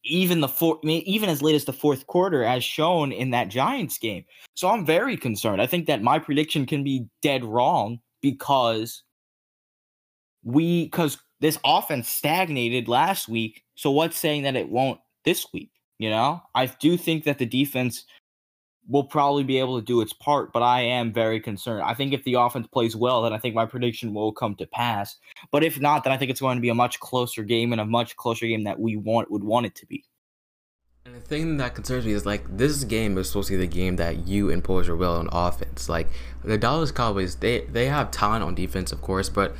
even 0.04 0.42
the 0.42 0.48
four, 0.48 0.80
even 0.84 1.30
as 1.30 1.42
late 1.42 1.56
as 1.56 1.66
the 1.66 1.74
fourth 1.74 2.08
quarter, 2.08 2.44
as 2.44 2.64
shown 2.64 3.12
in 3.12 3.32
that 3.32 3.48
Giants 3.48 3.98
game. 3.98 4.26
So 4.56 4.70
I'm 4.70 4.86
very 4.86 5.16
concerned. 5.16 5.62
I 5.62 5.68
think 5.68 5.88
that 5.88 6.02
my 6.02 6.20
prediction 6.20 6.66
can 6.66 6.84
be 6.84 7.06
dead 7.22 7.46
wrong 7.46 8.00
because 8.22 9.04
we 10.44 10.86
because 10.86 11.18
this 11.40 11.58
offense 11.64 12.10
stagnated 12.10 12.88
last 12.88 13.28
week. 13.28 13.64
So 13.76 13.92
what's 13.92 14.18
saying 14.18 14.44
that 14.44 14.56
it 14.56 14.70
won't 14.70 15.00
this 15.26 15.48
week? 15.54 15.72
You 15.98 16.10
know, 16.10 16.42
I 16.56 16.68
do 16.68 16.98
think 16.98 17.26
that 17.26 17.38
the 17.38 17.46
defense 17.46 18.06
will 18.88 19.04
probably 19.04 19.44
be 19.44 19.60
able 19.60 19.80
to 19.80 19.86
do 19.86 20.02
its 20.02 20.14
part, 20.14 20.52
but 20.52 20.64
I 20.64 20.82
am 20.82 21.14
very 21.14 21.40
concerned. 21.40 21.84
I 21.84 21.94
think 21.94 22.12
if 22.12 22.24
the 22.24 22.34
offense 22.34 22.68
plays 22.68 22.96
well, 22.96 23.22
then 23.22 23.34
I 23.34 23.38
think 23.38 23.54
my 23.54 23.66
prediction 23.66 24.14
will 24.14 24.32
come 24.32 24.56
to 24.56 24.66
pass. 24.66 25.18
But 25.52 25.64
if 25.64 25.80
not, 25.80 26.04
then 26.04 26.12
I 26.12 26.18
think 26.18 26.32
it's 26.32 26.42
going 26.42 26.58
to 26.58 26.62
be 26.62 26.70
a 26.70 26.76
much 26.76 27.00
closer 27.00 27.44
game 27.44 27.72
and 27.72 27.80
a 27.80 27.86
much 27.86 28.16
closer 28.16 28.48
game 28.48 28.64
that 28.64 28.80
we 28.80 28.96
want 28.96 29.30
would 29.30 29.44
want 29.44 29.68
it 29.68 29.76
to 29.76 29.86
be. 29.86 30.04
Thing 31.30 31.58
that 31.58 31.76
concerns 31.76 32.08
me 32.08 32.14
is 32.14 32.26
like 32.26 32.58
this 32.58 32.84
game 32.84 33.16
is 33.20 33.28
supposed 33.28 33.50
to 33.50 33.54
be 33.54 33.58
the 33.58 33.68
game 33.68 33.98
that 33.98 34.28
you 34.28 34.50
impose 34.50 34.88
your 34.88 34.96
will 34.96 35.14
on 35.14 35.30
offense. 35.32 35.88
Like 35.88 36.08
the 36.44 36.58
Dallas 36.58 36.92
Cowboys, 36.92 37.36
they 37.36 37.62
they 37.62 37.86
have 37.86 38.10
talent 38.10 38.44
on 38.44 38.56
defense, 38.56 38.92
of 38.92 39.02
course, 39.04 39.30
but 39.30 39.56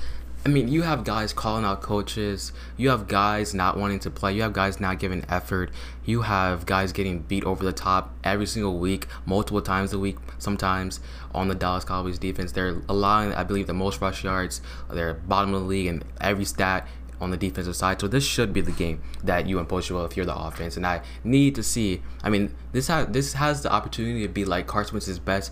I 0.46 0.50
mean, 0.50 0.70
you 0.70 0.84
have 0.84 1.04
guys 1.04 1.34
calling 1.34 1.66
out 1.66 1.82
coaches. 1.82 2.54
You 2.78 2.90
have 2.90 3.10
guys 3.10 3.54
not 3.54 3.78
wanting 3.78 4.00
to 4.00 4.10
play. 4.10 4.34
You 4.34 4.42
have 4.44 4.54
guys 4.54 4.80
not 4.80 4.98
giving 4.98 5.26
effort. 5.28 5.70
You 6.06 6.22
have 6.22 6.66
guys 6.66 6.94
getting 6.94 7.20
beat 7.20 7.44
over 7.44 7.64
the 7.64 7.74
top 7.74 8.16
every 8.24 8.46
single 8.46 8.80
week, 8.80 9.06
multiple 9.26 9.62
times 9.62 9.92
a 9.92 10.00
week, 10.00 10.18
sometimes 10.38 11.02
on 11.36 11.50
the 11.50 11.56
Dallas 11.56 11.84
Cowboys 11.84 12.18
defense. 12.18 12.54
They're 12.54 12.82
allowing, 12.88 13.34
I 13.34 13.44
believe, 13.44 13.68
the 13.68 13.74
most 13.74 14.00
rush 14.00 14.24
yards. 14.24 14.62
They're 14.90 15.14
bottom 15.14 15.54
of 15.54 15.62
the 15.62 15.68
league 15.68 15.88
in 15.88 16.04
every 16.22 16.46
stat 16.46 16.88
on 17.22 17.32
the 17.32 17.38
defensive 17.38 17.76
side. 17.76 18.00
So 18.00 18.08
this 18.08 18.26
should 18.26 18.54
be 18.54 18.62
the 18.62 18.72
game 18.72 19.02
that 19.24 19.48
you 19.48 19.60
impose 19.60 19.90
will 19.92 20.06
if 20.06 20.16
you're 20.16 20.26
the 20.26 20.36
offense. 20.36 20.78
And 20.78 20.86
I 20.86 21.02
need 21.24 21.56
to 21.56 21.64
see. 21.64 22.02
I 22.24 22.30
mean, 22.30 22.56
this 22.72 22.88
has 22.88 23.08
this 23.08 23.34
has 23.34 23.62
the 23.62 23.72
opportunity 23.72 24.22
to 24.24 24.30
be 24.30 24.46
like 24.46 24.68
Carson 24.68 24.96
Wentz's 24.96 25.20
best 25.20 25.52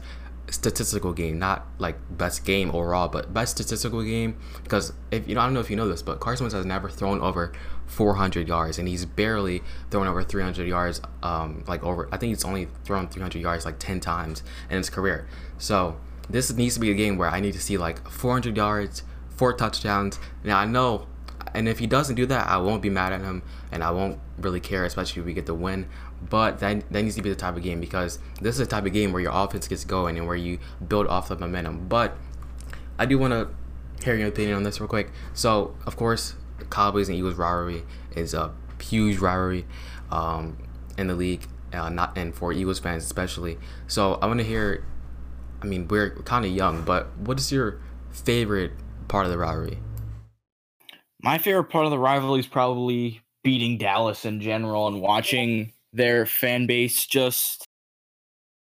statistical 0.50 1.14
game, 1.14 1.40
not 1.40 1.66
like 1.78 1.98
best 2.18 2.46
game 2.46 2.72
overall, 2.72 3.08
but 3.08 3.34
best 3.34 3.52
statistical 3.58 4.02
game. 4.04 4.38
Because 4.64 4.94
if 5.12 5.28
you 5.28 5.36
know, 5.36 5.42
I 5.42 5.46
don't 5.46 5.54
know 5.54 5.60
if 5.60 5.70
you 5.70 5.76
know 5.76 5.88
this, 5.88 6.02
but 6.02 6.20
Carson 6.20 6.46
Wentz 6.46 6.54
has 6.54 6.66
never 6.66 6.90
thrown 6.90 7.20
over 7.22 7.52
400 7.88 8.48
yards, 8.48 8.78
and 8.78 8.88
he's 8.88 9.06
barely 9.06 9.62
thrown 9.92 10.08
over 10.08 10.24
300 10.24 10.68
yards. 10.68 11.02
Um, 11.24 11.64
like 11.68 11.84
over, 11.84 12.08
I 12.12 12.18
think 12.18 12.30
he's 12.30 12.46
only 12.46 12.68
thrown 12.86 13.08
300 13.08 13.42
yards 13.42 13.66
like 13.66 13.80
10 13.80 14.00
times 14.00 14.44
in 14.70 14.78
his 14.78 14.90
career. 14.90 15.28
So 15.58 15.98
this 16.30 16.52
needs 16.54 16.76
to 16.76 16.80
be 16.80 16.92
a 16.92 16.96
game 16.96 17.18
where 17.18 17.30
I 17.30 17.40
need 17.40 17.54
to 17.54 17.62
see 17.62 17.78
like 17.78 18.08
400 18.10 18.56
yards, 18.56 19.04
four 19.30 19.54
touchdowns. 19.54 20.20
Now 20.44 20.60
I 20.60 20.66
know 20.66 21.08
and 21.54 21.68
if 21.68 21.80
he 21.80 21.88
doesn't 21.88 22.16
do 22.16 22.26
that, 22.28 22.48
I 22.48 22.58
won't 22.58 22.82
be 22.82 22.90
mad 22.90 23.14
at 23.14 23.22
him, 23.22 23.44
and 23.72 23.84
I 23.84 23.92
won't 23.92 24.20
really 24.38 24.60
care, 24.60 24.86
especially 24.86 25.22
if 25.22 25.26
we 25.26 25.34
get 25.34 25.46
the 25.46 25.54
win. 25.54 25.88
But 26.30 26.60
that 26.60 26.90
that 26.92 27.04
needs 27.04 27.16
to 27.16 27.22
be 27.22 27.30
the 27.30 27.36
type 27.36 27.56
of 27.56 27.64
game 27.64 27.80
because 27.80 28.20
this 28.42 28.56
is 28.56 28.60
the 28.60 28.66
type 28.66 28.86
of 28.86 28.94
game 28.94 29.12
where 29.12 29.22
your 29.22 29.32
offense 29.34 29.68
gets 29.68 29.86
going 29.86 30.18
and 30.18 30.28
where 30.28 30.36
you 30.36 30.60
build 30.88 31.08
off 31.08 31.30
the 31.30 31.38
momentum. 31.38 31.88
But 31.88 32.18
I 32.98 33.06
do 33.06 33.20
want 33.20 33.34
to 33.34 33.50
hear 34.04 34.16
your 34.16 34.28
opinion 34.28 34.58
on 34.58 34.64
this 34.64 34.80
real 34.80 34.88
quick. 34.88 35.12
So, 35.34 35.76
of 35.86 35.96
course, 35.96 36.36
Cowboys 36.70 37.10
and 37.10 37.18
Eagles 37.18 37.36
rivalry 37.36 37.84
is 38.16 38.34
a 38.34 38.54
huge 38.82 39.18
rivalry 39.20 39.66
um, 40.12 40.58
in 40.98 41.08
the 41.08 41.16
league, 41.16 41.46
uh, 41.74 41.90
not 41.90 42.18
and 42.18 42.34
for 42.34 42.52
Eagles 42.52 42.80
fans 42.80 43.04
especially. 43.04 43.58
So, 43.88 44.16
I 44.16 44.26
want 44.26 44.40
to 44.40 44.46
hear. 44.46 44.84
I 45.60 45.66
mean, 45.66 45.88
we're 45.88 46.12
kind 46.12 46.46
of 46.46 46.52
young, 46.52 46.84
but 46.84 47.18
what 47.18 47.40
is 47.40 47.52
your 47.52 47.80
favorite 48.12 48.74
part 49.08 49.26
of 49.26 49.32
the 49.32 49.40
rivalry? 49.40 49.80
My 51.22 51.38
favorite 51.38 51.66
part 51.66 51.86
of 51.86 51.92
the 51.92 52.00
rivalry 52.00 52.40
is 52.40 52.48
probably 52.48 53.22
beating 53.44 53.78
Dallas 53.78 54.26
in 54.26 54.42
general 54.42 54.88
and 54.88 55.02
watching 55.02 55.74
their 55.94 56.26
fan 56.26 56.68
base 56.68 57.06
just 57.06 57.68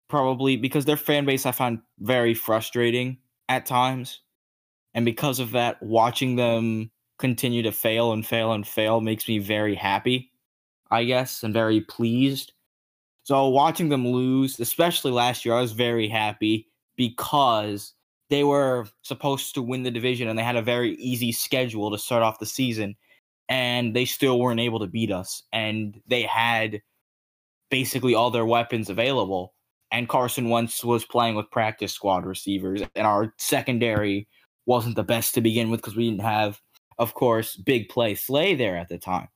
probably 0.08 0.56
because 0.56 0.84
their 0.84 0.96
fan 0.96 1.24
base 1.24 1.46
I 1.46 1.52
find 1.52 1.80
very 2.00 2.34
frustrating 2.34 3.18
at 3.48 3.66
times. 3.66 4.20
And 4.94 5.04
because 5.04 5.38
of 5.38 5.52
that, 5.52 5.80
watching 5.82 6.34
them 6.34 6.90
continue 7.18 7.62
to 7.62 7.70
fail 7.70 8.12
and 8.12 8.26
fail 8.26 8.52
and 8.52 8.66
fail 8.66 9.00
makes 9.00 9.28
me 9.28 9.38
very 9.38 9.76
happy, 9.76 10.32
I 10.90 11.04
guess, 11.04 11.44
and 11.44 11.54
very 11.54 11.80
pleased. 11.82 12.52
So 13.22 13.48
watching 13.48 13.90
them 13.90 14.08
lose, 14.08 14.58
especially 14.58 15.12
last 15.12 15.44
year, 15.44 15.54
I 15.54 15.60
was 15.60 15.72
very 15.72 16.08
happy 16.08 16.66
because 16.96 17.92
they 18.30 18.44
were 18.44 18.86
supposed 19.02 19.54
to 19.54 19.62
win 19.62 19.82
the 19.82 19.90
division 19.90 20.28
and 20.28 20.38
they 20.38 20.42
had 20.42 20.56
a 20.56 20.62
very 20.62 20.94
easy 20.94 21.32
schedule 21.32 21.90
to 21.90 21.98
start 21.98 22.22
off 22.22 22.38
the 22.38 22.46
season 22.46 22.96
and 23.48 23.94
they 23.94 24.04
still 24.04 24.38
weren't 24.38 24.60
able 24.60 24.78
to 24.78 24.86
beat 24.86 25.10
us 25.10 25.42
and 25.52 26.00
they 26.06 26.22
had 26.22 26.80
basically 27.70 28.14
all 28.14 28.30
their 28.30 28.46
weapons 28.46 28.88
available 28.88 29.52
and 29.92 30.08
Carson 30.08 30.48
Wentz 30.48 30.84
was 30.84 31.04
playing 31.04 31.34
with 31.34 31.50
practice 31.50 31.92
squad 31.92 32.24
receivers 32.24 32.82
and 32.94 33.06
our 33.06 33.34
secondary 33.38 34.28
wasn't 34.66 34.94
the 34.94 35.02
best 35.02 35.34
to 35.34 35.40
begin 35.40 35.68
with 35.68 35.80
because 35.80 35.96
we 35.96 36.08
didn't 36.08 36.22
have 36.22 36.60
of 36.98 37.14
course 37.14 37.56
big 37.56 37.88
play 37.88 38.14
Slay 38.14 38.54
there 38.54 38.76
at 38.76 38.88
the 38.88 38.98
time. 38.98 39.28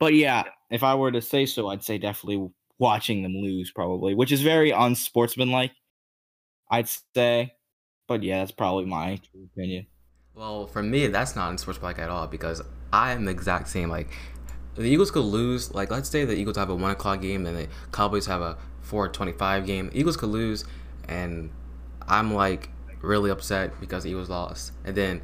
But 0.00 0.14
yeah, 0.14 0.44
if 0.70 0.82
I 0.82 0.94
were 0.94 1.12
to 1.12 1.22
say 1.22 1.46
so, 1.46 1.68
I'd 1.68 1.84
say 1.84 1.98
definitely 1.98 2.48
watching 2.78 3.22
them 3.22 3.36
lose 3.36 3.70
probably, 3.70 4.14
which 4.14 4.32
is 4.32 4.40
very 4.40 4.70
unsportsmanlike. 4.70 5.72
I'd 6.70 6.88
say 7.14 7.52
but 8.06 8.22
yeah, 8.22 8.38
that's 8.38 8.52
probably 8.52 8.86
my 8.86 9.20
true 9.30 9.48
opinion. 9.52 9.86
Well, 10.34 10.66
for 10.66 10.82
me, 10.82 11.06
that's 11.06 11.36
not 11.36 11.50
unsportsmanlike 11.50 11.98
at 11.98 12.10
all 12.10 12.26
because 12.26 12.60
I 12.92 13.12
am 13.12 13.24
the 13.24 13.30
exact 13.30 13.68
same. 13.68 13.88
Like, 13.88 14.08
the 14.74 14.82
Eagles 14.82 15.10
could 15.10 15.20
lose. 15.24 15.72
Like, 15.72 15.90
let's 15.90 16.08
say 16.08 16.24
the 16.24 16.34
Eagles 16.34 16.56
have 16.56 16.70
a 16.70 16.74
one 16.74 16.90
o'clock 16.90 17.20
game 17.20 17.46
and 17.46 17.56
the 17.56 17.68
Cowboys 17.92 18.26
have 18.26 18.40
a 18.40 18.58
four 18.82 19.08
twenty-five 19.08 19.66
game. 19.66 19.90
The 19.90 19.98
Eagles 19.98 20.16
could 20.16 20.30
lose, 20.30 20.64
and 21.08 21.50
I'm 22.08 22.34
like 22.34 22.70
really 23.00 23.30
upset 23.30 23.78
because 23.80 24.02
the 24.02 24.10
Eagles 24.10 24.28
lost. 24.28 24.72
And 24.84 24.96
then 24.96 25.22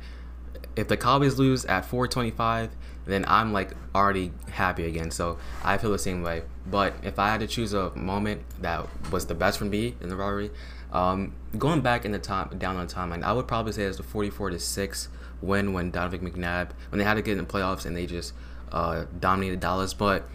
if 0.77 0.87
the 0.87 0.97
Cowboys 0.97 1.39
lose 1.39 1.65
at 1.65 1.85
four 1.85 2.07
twenty-five, 2.07 2.71
then 3.07 3.25
I'm 3.27 3.53
like 3.53 3.73
already 3.95 4.31
happy 4.53 4.87
again. 4.87 5.11
So 5.11 5.39
I 5.65 5.79
feel 5.79 5.91
the 5.91 5.99
same 5.99 6.23
way. 6.23 6.43
But 6.71 6.95
if 7.03 7.19
I 7.19 7.31
had 7.31 7.41
to 7.41 7.49
choose 7.49 7.73
a 7.73 7.91
moment 7.97 8.43
that 8.61 8.87
was 9.11 9.27
the 9.27 9.35
best 9.35 9.59
for 9.59 9.65
me 9.65 9.97
in 10.01 10.09
the 10.09 10.15
rivalry, 10.17 10.53
um, 10.93 11.35
going 11.57 11.81
back 11.81 12.05
in 12.05 12.13
the 12.13 12.19
time 12.19 12.57
down 12.59 12.77
on 12.77 12.87
the 12.87 12.93
timeline, 12.93 13.23
I 13.23 13.33
would 13.33 13.49
probably 13.49 13.73
say 13.73 13.85
it's 13.85 13.97
the 13.97 14.03
44 14.03 14.51
to 14.51 14.59
six 14.59 15.09
win 15.41 15.73
when 15.73 15.91
Donovan 15.91 16.31
McNabb 16.31 16.71
when 16.91 16.99
they 16.99 17.05
had 17.05 17.15
to 17.15 17.23
get 17.23 17.33
in 17.33 17.39
the 17.39 17.51
playoffs 17.51 17.87
and 17.87 17.97
they 17.97 18.07
just 18.07 18.35
uh, 18.73 19.05
dominated 19.19 19.61
Dallas. 19.61 19.95
But 19.95 20.29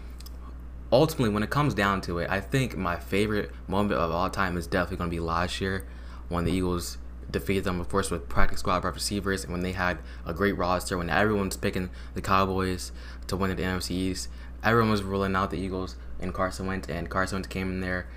ultimately, 0.91 1.33
when 1.33 1.43
it 1.43 1.49
comes 1.49 1.73
down 1.73 2.01
to 2.01 2.19
it, 2.19 2.29
I 2.29 2.39
think 2.39 2.77
my 2.77 2.97
favorite 2.97 3.51
moment 3.67 3.99
of 3.99 4.11
all 4.11 4.29
time 4.29 4.57
is 4.57 4.67
definitely 4.67 4.97
going 4.97 5.09
to 5.09 5.15
be 5.15 5.19
last 5.19 5.61
year 5.61 5.85
when 6.29 6.45
the 6.45 6.51
Eagles 6.51 6.97
defeated 7.29 7.63
them, 7.63 7.79
of 7.79 7.89
course, 7.89 8.11
with 8.11 8.29
practice 8.29 8.59
squad 8.59 8.83
receivers, 8.83 9.43
and 9.43 9.51
when 9.51 9.61
they 9.61 9.73
had 9.73 9.97
a 10.25 10.33
great 10.33 10.57
roster, 10.57 10.97
when 10.97 11.09
everyone's 11.09 11.57
picking 11.57 11.89
the 12.13 12.21
Cowboys 12.21 12.91
to 13.27 13.35
win 13.35 13.55
the 13.55 13.61
NFC 13.61 13.91
East, 13.91 14.29
everyone 14.63 14.91
was 14.91 15.03
ruling 15.03 15.35
out 15.35 15.51
the 15.51 15.57
Eagles 15.57 15.95
and 16.19 16.33
Carson 16.33 16.67
Wentz, 16.67 16.87
and 16.87 17.09
Carson 17.09 17.37
Wentz 17.37 17.47
came 17.47 17.69
in 17.69 17.81
there 17.81 18.07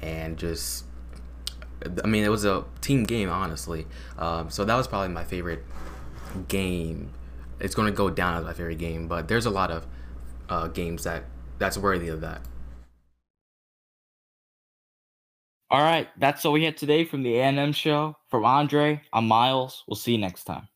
and 0.00 0.36
just. 0.38 0.84
I 2.02 2.06
mean, 2.06 2.24
it 2.24 2.28
was 2.28 2.44
a 2.44 2.64
team 2.80 3.04
game, 3.04 3.28
honestly. 3.28 3.86
Um, 4.18 4.50
so 4.50 4.64
that 4.64 4.74
was 4.74 4.88
probably 4.88 5.08
my 5.08 5.24
favorite 5.24 5.64
game. 6.48 7.10
It's 7.60 7.74
going 7.74 7.86
to 7.86 7.96
go 7.96 8.10
down 8.10 8.34
as 8.34 8.44
my 8.44 8.52
favorite 8.52 8.78
game, 8.78 9.08
but 9.08 9.28
there's 9.28 9.46
a 9.46 9.50
lot 9.50 9.70
of 9.70 9.86
uh, 10.48 10.68
games 10.68 11.04
that 11.04 11.24
that's 11.58 11.76
worthy 11.76 12.08
of 12.08 12.20
that. 12.20 12.40
All 15.70 15.82
right, 15.82 16.08
that's 16.18 16.46
all 16.46 16.52
we 16.52 16.64
had 16.64 16.78
today 16.78 17.04
from 17.04 17.22
the 17.22 17.36
A&M 17.36 17.72
show. 17.72 18.16
From 18.28 18.44
Andre, 18.44 19.02
I'm 19.12 19.28
Miles. 19.28 19.84
We'll 19.86 19.96
see 19.96 20.12
you 20.12 20.18
next 20.18 20.44
time. 20.44 20.66